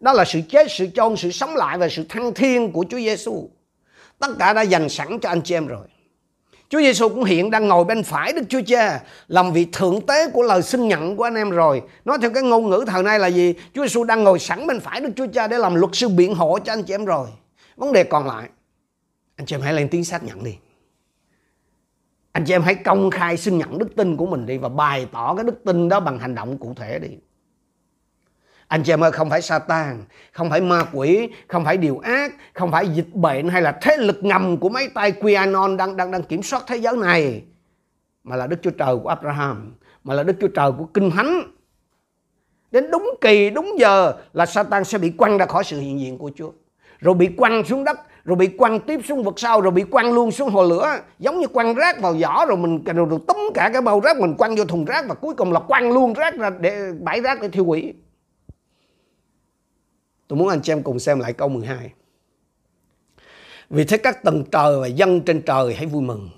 Đó 0.00 0.12
là 0.12 0.24
sự 0.24 0.40
chết, 0.48 0.66
sự 0.70 0.86
chôn, 0.94 1.16
sự 1.16 1.30
sống 1.30 1.56
lại 1.56 1.78
và 1.78 1.88
sự 1.88 2.04
thăng 2.08 2.34
thiên 2.34 2.72
của 2.72 2.84
Chúa 2.90 2.98
Giêsu. 2.98 3.48
Tất 4.18 4.28
cả 4.38 4.52
đã 4.52 4.62
dành 4.62 4.88
sẵn 4.88 5.18
cho 5.20 5.28
anh 5.28 5.42
chị 5.42 5.54
em 5.54 5.66
rồi. 5.66 5.86
Chúa 6.68 6.80
Giêsu 6.80 7.08
cũng 7.08 7.24
hiện 7.24 7.50
đang 7.50 7.68
ngồi 7.68 7.84
bên 7.84 8.02
phải 8.02 8.32
Đức 8.32 8.42
Chúa 8.48 8.60
Cha 8.66 9.00
làm 9.28 9.52
vị 9.52 9.66
thượng 9.72 10.06
tế 10.06 10.30
của 10.30 10.42
lời 10.42 10.62
xưng 10.62 10.88
nhận 10.88 11.16
của 11.16 11.24
anh 11.24 11.34
em 11.34 11.50
rồi. 11.50 11.82
Nói 12.04 12.18
theo 12.20 12.30
cái 12.30 12.42
ngôn 12.42 12.70
ngữ 12.70 12.84
thời 12.86 13.02
nay 13.02 13.18
là 13.18 13.26
gì? 13.26 13.54
Chúa 13.74 13.82
Giêsu 13.82 14.04
đang 14.04 14.24
ngồi 14.24 14.38
sẵn 14.38 14.66
bên 14.66 14.80
phải 14.80 15.00
Đức 15.00 15.10
Chúa 15.16 15.26
Cha 15.34 15.46
để 15.46 15.58
làm 15.58 15.74
luật 15.74 15.90
sư 15.94 16.08
biện 16.08 16.34
hộ 16.34 16.58
cho 16.58 16.72
anh 16.72 16.82
chị 16.82 16.94
em 16.94 17.04
rồi. 17.04 17.28
Vấn 17.76 17.92
đề 17.92 18.04
còn 18.04 18.26
lại, 18.26 18.48
anh 19.36 19.46
chị 19.46 19.54
em 19.54 19.60
hãy 19.60 19.72
lên 19.72 19.88
tiếng 19.88 20.04
xác 20.04 20.24
nhận 20.24 20.44
đi. 20.44 20.56
Anh 22.32 22.44
chị 22.44 22.54
em 22.54 22.62
hãy 22.62 22.74
công 22.74 23.10
khai 23.10 23.36
xưng 23.36 23.58
nhận 23.58 23.78
đức 23.78 23.96
tin 23.96 24.16
của 24.16 24.26
mình 24.26 24.46
đi 24.46 24.58
và 24.58 24.68
bày 24.68 25.06
tỏ 25.12 25.34
cái 25.34 25.44
đức 25.44 25.64
tin 25.64 25.88
đó 25.88 26.00
bằng 26.00 26.18
hành 26.18 26.34
động 26.34 26.58
cụ 26.58 26.74
thể 26.76 26.98
đi. 26.98 27.08
Anh 28.68 28.82
chị 28.82 28.92
em 28.92 29.04
ơi, 29.04 29.12
không 29.12 29.30
phải 29.30 29.42
Satan, 29.42 30.04
không 30.32 30.50
phải 30.50 30.60
ma 30.60 30.84
quỷ, 30.92 31.28
không 31.48 31.64
phải 31.64 31.76
điều 31.76 31.98
ác, 31.98 32.32
không 32.54 32.70
phải 32.70 32.88
dịch 32.88 33.14
bệnh 33.14 33.48
hay 33.48 33.62
là 33.62 33.78
thế 33.82 33.96
lực 33.96 34.24
ngầm 34.24 34.56
của 34.56 34.68
mấy 34.68 34.88
tay 34.94 35.12
QAnon 35.12 35.76
đang 35.76 35.96
đang 35.96 36.10
đang 36.10 36.22
kiểm 36.22 36.42
soát 36.42 36.62
thế 36.66 36.76
giới 36.76 36.96
này, 36.96 37.42
mà 38.24 38.36
là 38.36 38.46
Đức 38.46 38.56
Chúa 38.62 38.70
Trời 38.70 38.96
của 39.02 39.08
Abraham, 39.08 39.74
mà 40.04 40.14
là 40.14 40.22
Đức 40.22 40.36
Chúa 40.40 40.48
Trời 40.48 40.72
của 40.78 40.84
Kinh 40.84 41.10
Thánh. 41.10 41.42
Đến 42.70 42.90
đúng 42.90 43.10
kỳ, 43.20 43.50
đúng 43.50 43.74
giờ 43.78 44.12
là 44.32 44.46
Satan 44.46 44.84
sẽ 44.84 44.98
bị 44.98 45.10
quăng 45.10 45.38
ra 45.38 45.46
khỏi 45.46 45.64
sự 45.64 45.80
hiện 45.80 46.00
diện 46.00 46.18
của 46.18 46.30
Chúa. 46.36 46.50
Rồi 46.98 47.14
bị 47.14 47.26
quăng 47.36 47.64
xuống 47.64 47.84
đất, 47.84 47.98
rồi 48.24 48.36
bị 48.36 48.46
quăng 48.46 48.80
tiếp 48.80 49.00
xuống 49.08 49.24
vực 49.24 49.34
sâu, 49.38 49.60
rồi 49.60 49.70
bị 49.70 49.82
quăng 49.82 50.12
luôn 50.12 50.30
xuống 50.30 50.50
hồ 50.50 50.62
lửa. 50.62 50.98
Giống 51.18 51.40
như 51.40 51.46
quăng 51.46 51.74
rác 51.74 52.00
vào 52.00 52.16
giỏ, 52.16 52.44
rồi 52.48 52.56
mình 52.56 52.84
rồi, 52.84 53.06
rồi 53.06 53.18
túm 53.28 53.36
cả 53.54 53.70
cái 53.72 53.82
bao 53.82 54.00
rác 54.00 54.20
mình 54.20 54.34
quăng 54.34 54.56
vô 54.56 54.64
thùng 54.64 54.84
rác 54.84 55.04
và 55.08 55.14
cuối 55.14 55.34
cùng 55.34 55.52
là 55.52 55.60
quăng 55.60 55.92
luôn 55.92 56.12
rác 56.12 56.34
ra 56.38 56.50
để 56.50 56.92
bãi 57.00 57.20
rác 57.20 57.40
để 57.42 57.48
thiêu 57.48 57.64
hủy. 57.64 57.94
Tôi 60.28 60.38
muốn 60.38 60.48
anh 60.48 60.62
chị 60.62 60.72
em 60.72 60.82
cùng 60.82 60.98
xem 60.98 61.18
lại 61.18 61.32
câu 61.32 61.48
12. 61.48 61.92
Vì 63.70 63.84
thế 63.84 63.96
các 63.96 64.22
tầng 64.22 64.44
trời 64.52 64.80
và 64.80 64.86
dân 64.86 65.20
trên 65.20 65.42
trời 65.42 65.74
hãy 65.74 65.86
vui 65.86 66.02
mừng. 66.02 66.30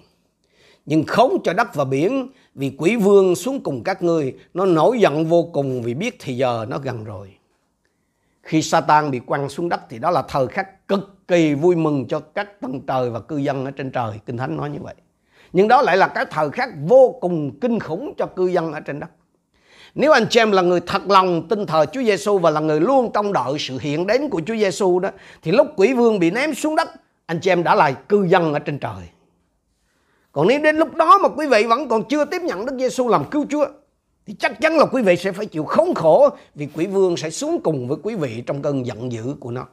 Nhưng 0.87 1.05
khống 1.05 1.43
cho 1.45 1.53
đất 1.53 1.75
và 1.75 1.85
biển, 1.85 2.29
vì 2.55 2.73
quỷ 2.79 2.97
vương 2.97 3.37
xuống 3.37 3.61
cùng 3.61 3.85
các 3.85 4.03
ngươi. 4.03 4.35
Nó 4.55 4.67
nổi 4.67 5.01
giận 5.01 5.27
vô 5.27 5.51
cùng 5.53 5.83
vì 5.83 5.95
biết 5.95 6.17
thì 6.21 6.37
giờ 6.37 6.67
nó 6.69 6.79
gần 6.79 7.05
rồi. 7.05 7.37
Khi 8.43 8.63
Satan 8.63 9.11
bị 9.11 9.19
quăng 9.19 9.49
xuống 9.49 9.69
đất 9.69 9.81
thì 9.89 9.99
đó 9.99 10.11
là 10.11 10.23
thời 10.29 10.47
khắc 10.47 10.89
cực 10.89 11.29
kỳ 11.29 11.55
vui 11.55 11.77
mừng 11.77 12.09
cho 12.09 12.21
các 12.21 12.61
tầng 12.61 12.81
trời 12.87 13.11
và 13.11 13.21
cư 13.21 13.37
dân 13.37 13.65
ở 13.65 13.71
trên 13.71 13.91
trời. 13.91 14.21
Kinh 14.27 14.37
Thánh 14.37 14.57
nói 14.57 14.71
như 14.71 14.79
vậy. 14.83 14.95
Nhưng 15.53 15.69
đó 15.69 15.83
lại 15.83 15.97
là 15.97 16.09
cái 16.09 16.25
thời 16.31 16.51
khắc 16.51 16.71
vô 16.89 17.19
cùng 17.21 17.61
kinh 17.61 17.79
khủng 17.81 18.15
cho 18.19 18.27
cư 18.27 18.47
dân 18.47 18.73
ở 18.73 18.81
trên 18.81 19.01
đất. 19.01 19.11
Nếu 19.95 20.13
anh 20.13 20.27
chị 20.31 20.41
em 20.41 20.53
là 20.53 20.63
người 20.63 20.81
thật 20.81 21.03
lòng 21.07 21.49
tin 21.49 21.67
thờ 21.67 21.87
Chúa 21.93 22.03
Giêsu 22.03 22.39
và 22.39 22.51
là 22.51 22.61
người 22.61 22.81
luôn 22.81 23.11
trong 23.15 23.33
đợi 23.33 23.53
sự 23.59 23.79
hiện 23.81 24.07
đến 24.07 24.29
của 24.29 24.41
Chúa 24.47 24.57
Giêsu 24.57 24.99
đó 24.99 25.11
thì 25.43 25.53
lúc 25.53 25.67
quỷ 25.77 25.93
vương 25.93 26.19
bị 26.19 26.31
ném 26.31 26.55
xuống 26.55 26.77
đất, 26.77 26.89
anh 27.27 27.41
chị 27.41 27.51
em 27.51 27.63
đã 27.63 27.75
là 27.75 27.93
cư 27.93 28.25
dân 28.25 28.53
ở 28.53 28.59
trên 28.59 28.79
trời. 28.79 29.09
Còn 30.33 30.49
nếu 30.49 30.61
đến 30.63 30.77
lúc 30.77 30.95
đó 30.95 31.19
mà 31.19 31.29
quý 31.29 31.47
vị 31.47 31.65
vẫn 31.65 31.89
còn 31.89 32.05
chưa 32.09 32.25
tiếp 32.25 32.43
nhận 32.43 32.67
Đức 32.67 32.77
Giêsu 32.79 33.09
làm 33.09 33.25
cứu 33.31 33.47
Chúa 33.51 33.67
thì 34.27 34.35
chắc 34.39 34.61
chắn 34.61 34.79
là 34.79 34.87
quý 34.87 35.03
vị 35.03 35.17
sẽ 35.17 35.33
phải 35.33 35.47
chịu 35.47 35.65
khốn 35.65 35.95
khổ 35.95 36.31
vì 36.55 36.69
quỷ 36.75 36.87
vương 36.87 37.17
sẽ 37.17 37.31
xuống 37.31 37.61
cùng 37.63 37.89
với 37.89 37.99
quý 38.03 38.15
vị 38.15 38.43
trong 38.47 38.63
cơn 38.63 38.87
giận 38.87 39.13
dữ 39.13 39.35
của 39.41 39.51
nó. 39.51 39.67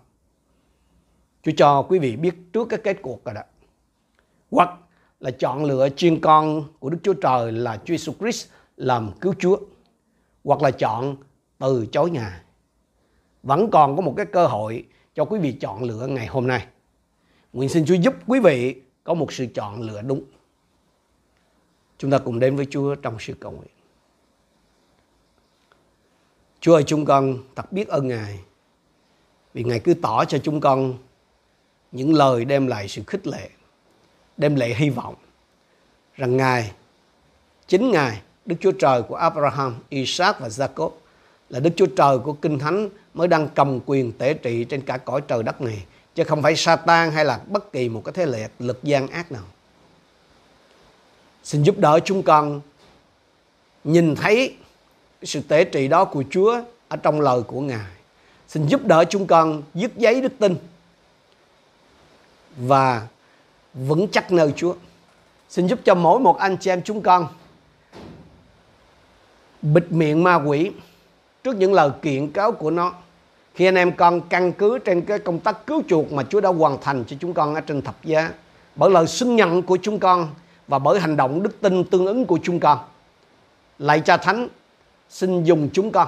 Chúa 1.44 1.52
cho 1.58 1.82
quý 1.82 2.00
vị 2.00 2.16
biết 2.16 2.34
trước 2.54 2.66
cái 2.70 2.80
kết 2.84 2.98
cuộc 3.02 3.26
rồi 3.26 3.36
đó. 3.36 3.42
Hoặc 4.52 4.70
là 5.20 5.32
chọn 5.32 5.66
lựa 5.66 5.90
chuyên 5.90 6.22
con 6.22 6.64
của 6.80 6.90
Đức 6.90 6.98
Chúa 7.04 7.14
Trời 7.14 7.52
là 7.52 7.80
Chúa 7.86 7.94
Jesus 7.94 8.14
Christ 8.20 8.48
làm 8.78 9.12
cứu 9.22 9.34
Chúa 9.40 9.58
hoặc 10.48 10.62
là 10.62 10.72
chọn 10.72 11.18
từ 11.60 11.86
chối 11.92 12.10
Ngài. 12.10 12.40
Vẫn 13.44 13.72
còn 13.72 13.96
có 13.96 14.02
một 14.02 14.14
cái 14.18 14.26
cơ 14.26 14.48
hội 14.48 14.86
cho 15.14 15.26
quý 15.26 15.40
vị 15.40 15.58
chọn 15.62 15.84
lựa 15.84 16.08
ngày 16.08 16.28
hôm 16.28 16.48
nay. 16.48 16.68
Nguyện 17.54 17.70
xin 17.70 17.86
Chúa 17.86 17.94
giúp 17.94 18.14
quý 18.28 18.40
vị 18.40 18.82
có 19.04 19.14
một 19.14 19.34
sự 19.34 19.48
chọn 19.54 19.82
lựa 19.82 20.02
đúng. 20.02 20.24
Chúng 21.98 22.12
ta 22.12 22.18
cùng 22.18 22.40
đến 22.40 22.56
với 22.56 22.68
Chúa 22.70 22.96
trong 22.96 23.18
sự 23.20 23.34
cầu 23.40 23.52
nguyện. 23.52 23.72
Chúa 26.60 26.74
ơi 26.74 26.84
chúng 26.88 27.06
con 27.06 27.38
thật 27.56 27.72
biết 27.72 27.88
ơn 27.88 28.08
Ngài 28.08 28.40
vì 29.54 29.64
Ngài 29.64 29.80
cứ 29.80 29.94
tỏ 29.94 30.26
cho 30.26 30.38
chúng 30.38 30.60
con 30.60 30.94
những 31.92 32.14
lời 32.14 32.46
đem 32.46 32.68
lại 32.68 32.88
sự 32.88 33.04
khích 33.08 33.28
lệ, 33.28 33.50
đem 34.38 34.56
lại 34.56 34.76
hy 34.76 34.90
vọng 34.90 35.16
rằng 36.14 36.38
Ngài, 36.38 36.72
chính 37.68 37.92
Ngài 37.92 38.22
Đức 38.48 38.56
Chúa 38.60 38.72
Trời 38.72 39.02
của 39.02 39.16
Abraham, 39.16 39.76
Isaac 39.90 40.40
và 40.40 40.48
Jacob 40.48 40.92
là 41.50 41.60
Đức 41.60 41.70
Chúa 41.76 41.86
Trời 41.86 42.20
của 42.20 42.34
Kinh 42.34 42.60
Thánh 42.60 42.90
mới 43.14 43.28
đang 43.28 43.50
cầm 43.56 43.80
quyền 43.86 44.12
tể 44.12 44.34
trị 44.34 44.64
trên 44.64 44.82
cả 44.82 44.98
cõi 44.98 45.22
trời 45.28 45.44
đất 45.44 45.62
này 45.62 45.84
chứ 46.16 46.24
không 46.24 46.42
phải 46.42 46.56
Satan 46.56 47.12
hay 47.12 47.26
là 47.26 47.40
bất 47.48 47.72
kỳ 47.72 47.90
một 47.90 48.02
cái 48.06 48.14
thế 48.14 48.26
lực 48.26 48.52
lực 48.60 48.84
gian 48.84 49.08
ác 49.08 49.32
nào. 49.32 49.44
Xin 51.44 51.64
giúp 51.64 51.78
đỡ 51.78 52.00
chúng 52.06 52.24
con 52.24 52.62
nhìn 53.84 54.16
thấy 54.16 54.56
sự 55.24 55.42
tể 55.48 55.64
trị 55.64 55.88
đó 55.88 56.06
của 56.06 56.24
Chúa 56.30 56.62
ở 56.88 56.98
trong 56.98 57.22
lời 57.22 57.42
của 57.48 57.62
Ngài. 57.62 57.92
Xin 58.48 58.68
giúp 58.68 58.86
đỡ 58.86 59.04
chúng 59.10 59.28
con 59.28 59.64
dứt 59.74 59.98
giấy 59.98 60.22
đức 60.22 60.34
tin 60.40 60.56
và 62.58 63.08
vững 63.74 64.08
chắc 64.12 64.32
nơi 64.32 64.54
Chúa. 64.56 64.76
Xin 65.50 65.68
giúp 65.68 65.80
cho 65.86 65.96
mỗi 65.96 66.20
một 66.20 66.38
anh 66.38 66.58
chị 66.58 66.72
em 66.72 66.82
chúng 66.82 67.02
con 67.02 67.28
bịt 69.62 69.86
miệng 69.90 70.24
ma 70.24 70.36
quỷ 70.36 70.72
trước 71.44 71.56
những 71.56 71.74
lời 71.74 71.90
kiện 72.02 72.32
cáo 72.32 72.52
của 72.52 72.72
nó. 72.72 72.94
Khi 73.56 73.66
anh 73.66 73.76
em 73.76 73.92
con 73.96 74.22
căn 74.22 74.52
cứ 74.52 74.80
trên 74.80 75.02
cái 75.02 75.20
công 75.20 75.40
tác 75.40 75.68
cứu 75.68 75.84
chuộc 75.88 76.12
mà 76.12 76.24
Chúa 76.24 76.42
đã 76.42 76.50
hoàn 76.50 76.78
thành 76.82 77.04
cho 77.08 77.18
chúng 77.20 77.34
con 77.34 77.56
ở 77.56 77.62
trên 77.62 77.82
thập 77.82 78.04
giá, 78.04 78.32
bởi 78.76 78.90
lời 78.90 79.08
xưng 79.08 79.36
nhận 79.36 79.62
của 79.62 79.78
chúng 79.82 80.00
con 80.00 80.28
và 80.68 80.80
bởi 80.80 81.00
hành 81.00 81.18
động 81.18 81.44
đức 81.44 81.62
tin 81.62 81.84
tương 81.84 82.06
ứng 82.06 82.26
của 82.26 82.40
chúng 82.44 82.60
con, 82.60 82.78
lạy 83.80 84.00
cha 84.00 84.18
thánh, 84.18 84.48
xin 85.10 85.44
dùng 85.44 85.70
chúng 85.74 85.92
con, 85.92 86.08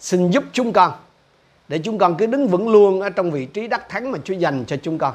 xin 0.00 0.30
giúp 0.30 0.44
chúng 0.52 0.72
con 0.72 0.92
để 1.68 1.78
chúng 1.78 1.98
con 1.98 2.14
cứ 2.16 2.26
đứng 2.26 2.48
vững 2.48 2.68
luôn 2.68 3.00
ở 3.00 3.10
trong 3.10 3.30
vị 3.30 3.46
trí 3.46 3.68
đắc 3.68 3.88
thắng 3.88 4.12
mà 4.12 4.18
Chúa 4.24 4.34
dành 4.34 4.64
cho 4.66 4.76
chúng 4.82 4.98
con. 4.98 5.14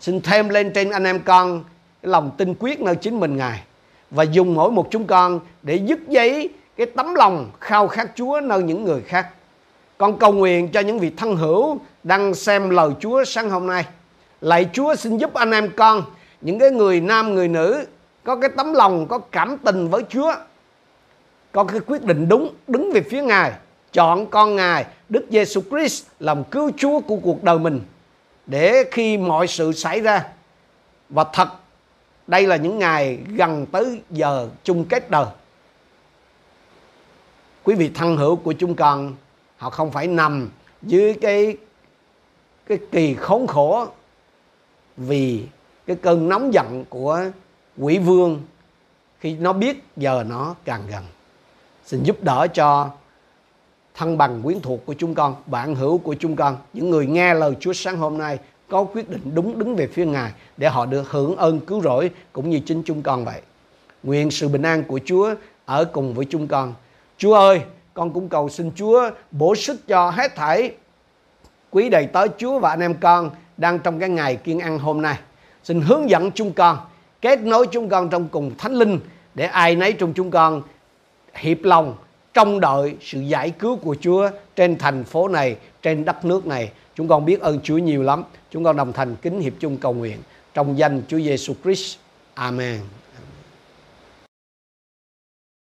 Xin 0.00 0.20
thêm 0.20 0.48
lên 0.48 0.72
trên 0.72 0.90
anh 0.90 1.04
em 1.04 1.20
con 1.20 1.64
cái 2.02 2.10
lòng 2.10 2.30
tin 2.38 2.54
quyết 2.58 2.80
nơi 2.80 2.96
chính 2.96 3.20
mình, 3.20 3.36
ngài 3.36 3.62
và 4.10 4.22
dùng 4.22 4.54
mỗi 4.54 4.70
một 4.70 4.88
chúng 4.90 5.06
con 5.06 5.40
để 5.62 5.74
dứt 5.74 6.08
giấy 6.08 6.50
cái 6.76 6.86
tấm 6.86 7.14
lòng 7.14 7.50
khao 7.60 7.88
khát 7.88 8.10
Chúa 8.14 8.40
nơi 8.40 8.62
những 8.62 8.84
người 8.84 9.00
khác. 9.00 9.28
Con 9.98 10.18
cầu 10.18 10.32
nguyện 10.32 10.68
cho 10.68 10.80
những 10.80 10.98
vị 10.98 11.10
thân 11.16 11.36
hữu 11.36 11.78
đang 12.02 12.34
xem 12.34 12.70
lời 12.70 12.90
Chúa 13.00 13.24
sáng 13.24 13.50
hôm 13.50 13.66
nay. 13.66 13.84
Lạy 14.40 14.68
Chúa 14.72 14.94
xin 14.94 15.18
giúp 15.18 15.34
anh 15.34 15.50
em 15.50 15.70
con, 15.76 16.02
những 16.40 16.58
cái 16.58 16.70
người 16.70 17.00
nam 17.00 17.34
người 17.34 17.48
nữ 17.48 17.84
có 18.24 18.36
cái 18.36 18.50
tấm 18.56 18.72
lòng, 18.72 19.06
có 19.08 19.18
cảm 19.18 19.58
tình 19.58 19.88
với 19.88 20.02
Chúa. 20.08 20.32
Có 21.52 21.64
cái 21.64 21.80
quyết 21.86 22.04
định 22.04 22.28
đúng, 22.28 22.54
đứng 22.66 22.92
về 22.92 23.00
phía 23.00 23.22
Ngài, 23.22 23.52
chọn 23.92 24.26
con 24.26 24.56
Ngài, 24.56 24.84
Đức 25.08 25.26
Giêsu 25.30 25.60
Christ 25.70 26.06
làm 26.20 26.44
cứu 26.44 26.70
Chúa 26.76 27.00
của 27.00 27.16
cuộc 27.16 27.42
đời 27.42 27.58
mình. 27.58 27.80
Để 28.46 28.84
khi 28.90 29.18
mọi 29.18 29.46
sự 29.46 29.72
xảy 29.72 30.00
ra 30.00 30.24
và 31.08 31.24
thật 31.32 31.48
đây 32.28 32.46
là 32.46 32.56
những 32.56 32.78
ngày 32.78 33.18
gần 33.26 33.66
tới 33.72 34.02
giờ 34.10 34.48
chung 34.64 34.84
kết 34.84 35.10
đời. 35.10 35.26
Quý 37.64 37.74
vị 37.74 37.90
thân 37.94 38.16
hữu 38.16 38.36
của 38.36 38.52
chúng 38.52 38.74
con, 38.74 39.14
họ 39.56 39.70
không 39.70 39.90
phải 39.90 40.06
nằm 40.06 40.50
dưới 40.82 41.14
cái 41.14 41.56
cái 42.66 42.78
kỳ 42.92 43.14
khốn 43.14 43.46
khổ 43.46 43.86
vì 44.96 45.46
cái 45.86 45.96
cơn 45.96 46.28
nóng 46.28 46.54
giận 46.54 46.84
của 46.88 47.24
quỷ 47.78 47.98
vương 47.98 48.42
khi 49.20 49.34
nó 49.34 49.52
biết 49.52 49.84
giờ 49.96 50.24
nó 50.28 50.54
càng 50.64 50.82
gần. 50.90 51.04
Xin 51.84 52.02
giúp 52.02 52.22
đỡ 52.22 52.46
cho 52.54 52.90
thân 53.94 54.18
bằng 54.18 54.42
quyến 54.42 54.60
thuộc 54.60 54.86
của 54.86 54.94
chúng 54.98 55.14
con, 55.14 55.36
bạn 55.46 55.74
hữu 55.74 55.98
của 55.98 56.14
chúng 56.20 56.36
con, 56.36 56.56
những 56.72 56.90
người 56.90 57.06
nghe 57.06 57.34
lời 57.34 57.56
Chúa 57.60 57.72
sáng 57.72 57.96
hôm 57.96 58.18
nay 58.18 58.38
có 58.68 58.84
quyết 58.84 59.10
định 59.10 59.20
đúng 59.34 59.58
đứng 59.58 59.76
về 59.76 59.86
phía 59.86 60.06
Ngài 60.06 60.32
để 60.56 60.68
họ 60.68 60.86
được 60.86 61.10
hưởng 61.10 61.36
ơn 61.36 61.60
cứu 61.60 61.82
rỗi 61.82 62.10
cũng 62.32 62.50
như 62.50 62.60
chính 62.66 62.82
chúng 62.82 63.02
con 63.02 63.24
vậy. 63.24 63.40
Nguyện 64.02 64.30
sự 64.30 64.48
bình 64.48 64.62
an 64.62 64.84
của 64.84 65.00
Chúa 65.04 65.34
ở 65.64 65.84
cùng 65.84 66.14
với 66.14 66.26
chúng 66.30 66.48
con. 66.48 66.74
Chúa 67.18 67.34
ơi, 67.34 67.60
con 67.94 68.12
cũng 68.12 68.28
cầu 68.28 68.48
xin 68.48 68.70
Chúa 68.74 69.10
bổ 69.30 69.54
sức 69.54 69.86
cho 69.86 70.10
hết 70.10 70.36
thảy 70.36 70.72
quý 71.70 71.88
đầy 71.88 72.06
tớ 72.06 72.26
Chúa 72.38 72.58
và 72.58 72.70
anh 72.70 72.80
em 72.80 72.94
con 72.94 73.30
đang 73.56 73.78
trong 73.78 73.98
cái 73.98 74.08
ngày 74.08 74.36
kiên 74.36 74.58
ăn 74.58 74.78
hôm 74.78 75.02
nay. 75.02 75.18
Xin 75.64 75.80
hướng 75.80 76.10
dẫn 76.10 76.30
chúng 76.30 76.52
con, 76.52 76.78
kết 77.20 77.40
nối 77.40 77.66
chúng 77.66 77.88
con 77.88 78.08
trong 78.08 78.28
cùng 78.28 78.52
Thánh 78.58 78.74
Linh 78.74 79.00
để 79.34 79.44
ai 79.44 79.76
nấy 79.76 79.92
trong 79.92 80.12
chúng 80.12 80.30
con 80.30 80.62
hiệp 81.34 81.58
lòng 81.62 81.94
trông 82.34 82.60
đợi 82.60 82.96
sự 83.00 83.20
giải 83.20 83.50
cứu 83.50 83.76
của 83.76 83.96
Chúa 84.00 84.30
trên 84.56 84.78
thành 84.78 85.04
phố 85.04 85.28
này, 85.28 85.56
trên 85.82 86.04
đất 86.04 86.24
nước 86.24 86.46
này. 86.46 86.70
Chúng 86.98 87.08
con 87.08 87.24
biết 87.24 87.40
ơn 87.40 87.60
Chúa 87.60 87.78
nhiều 87.78 88.02
lắm. 88.02 88.24
Chúng 88.50 88.64
con 88.64 88.76
đồng 88.76 88.92
thành 88.92 89.16
kính 89.16 89.40
hiệp 89.40 89.52
chung 89.60 89.76
cầu 89.76 89.94
nguyện 89.94 90.18
trong 90.54 90.78
danh 90.78 91.02
Chúa 91.08 91.18
Giêsu 91.18 91.54
Christ. 91.64 91.96
Amen. 92.34 92.80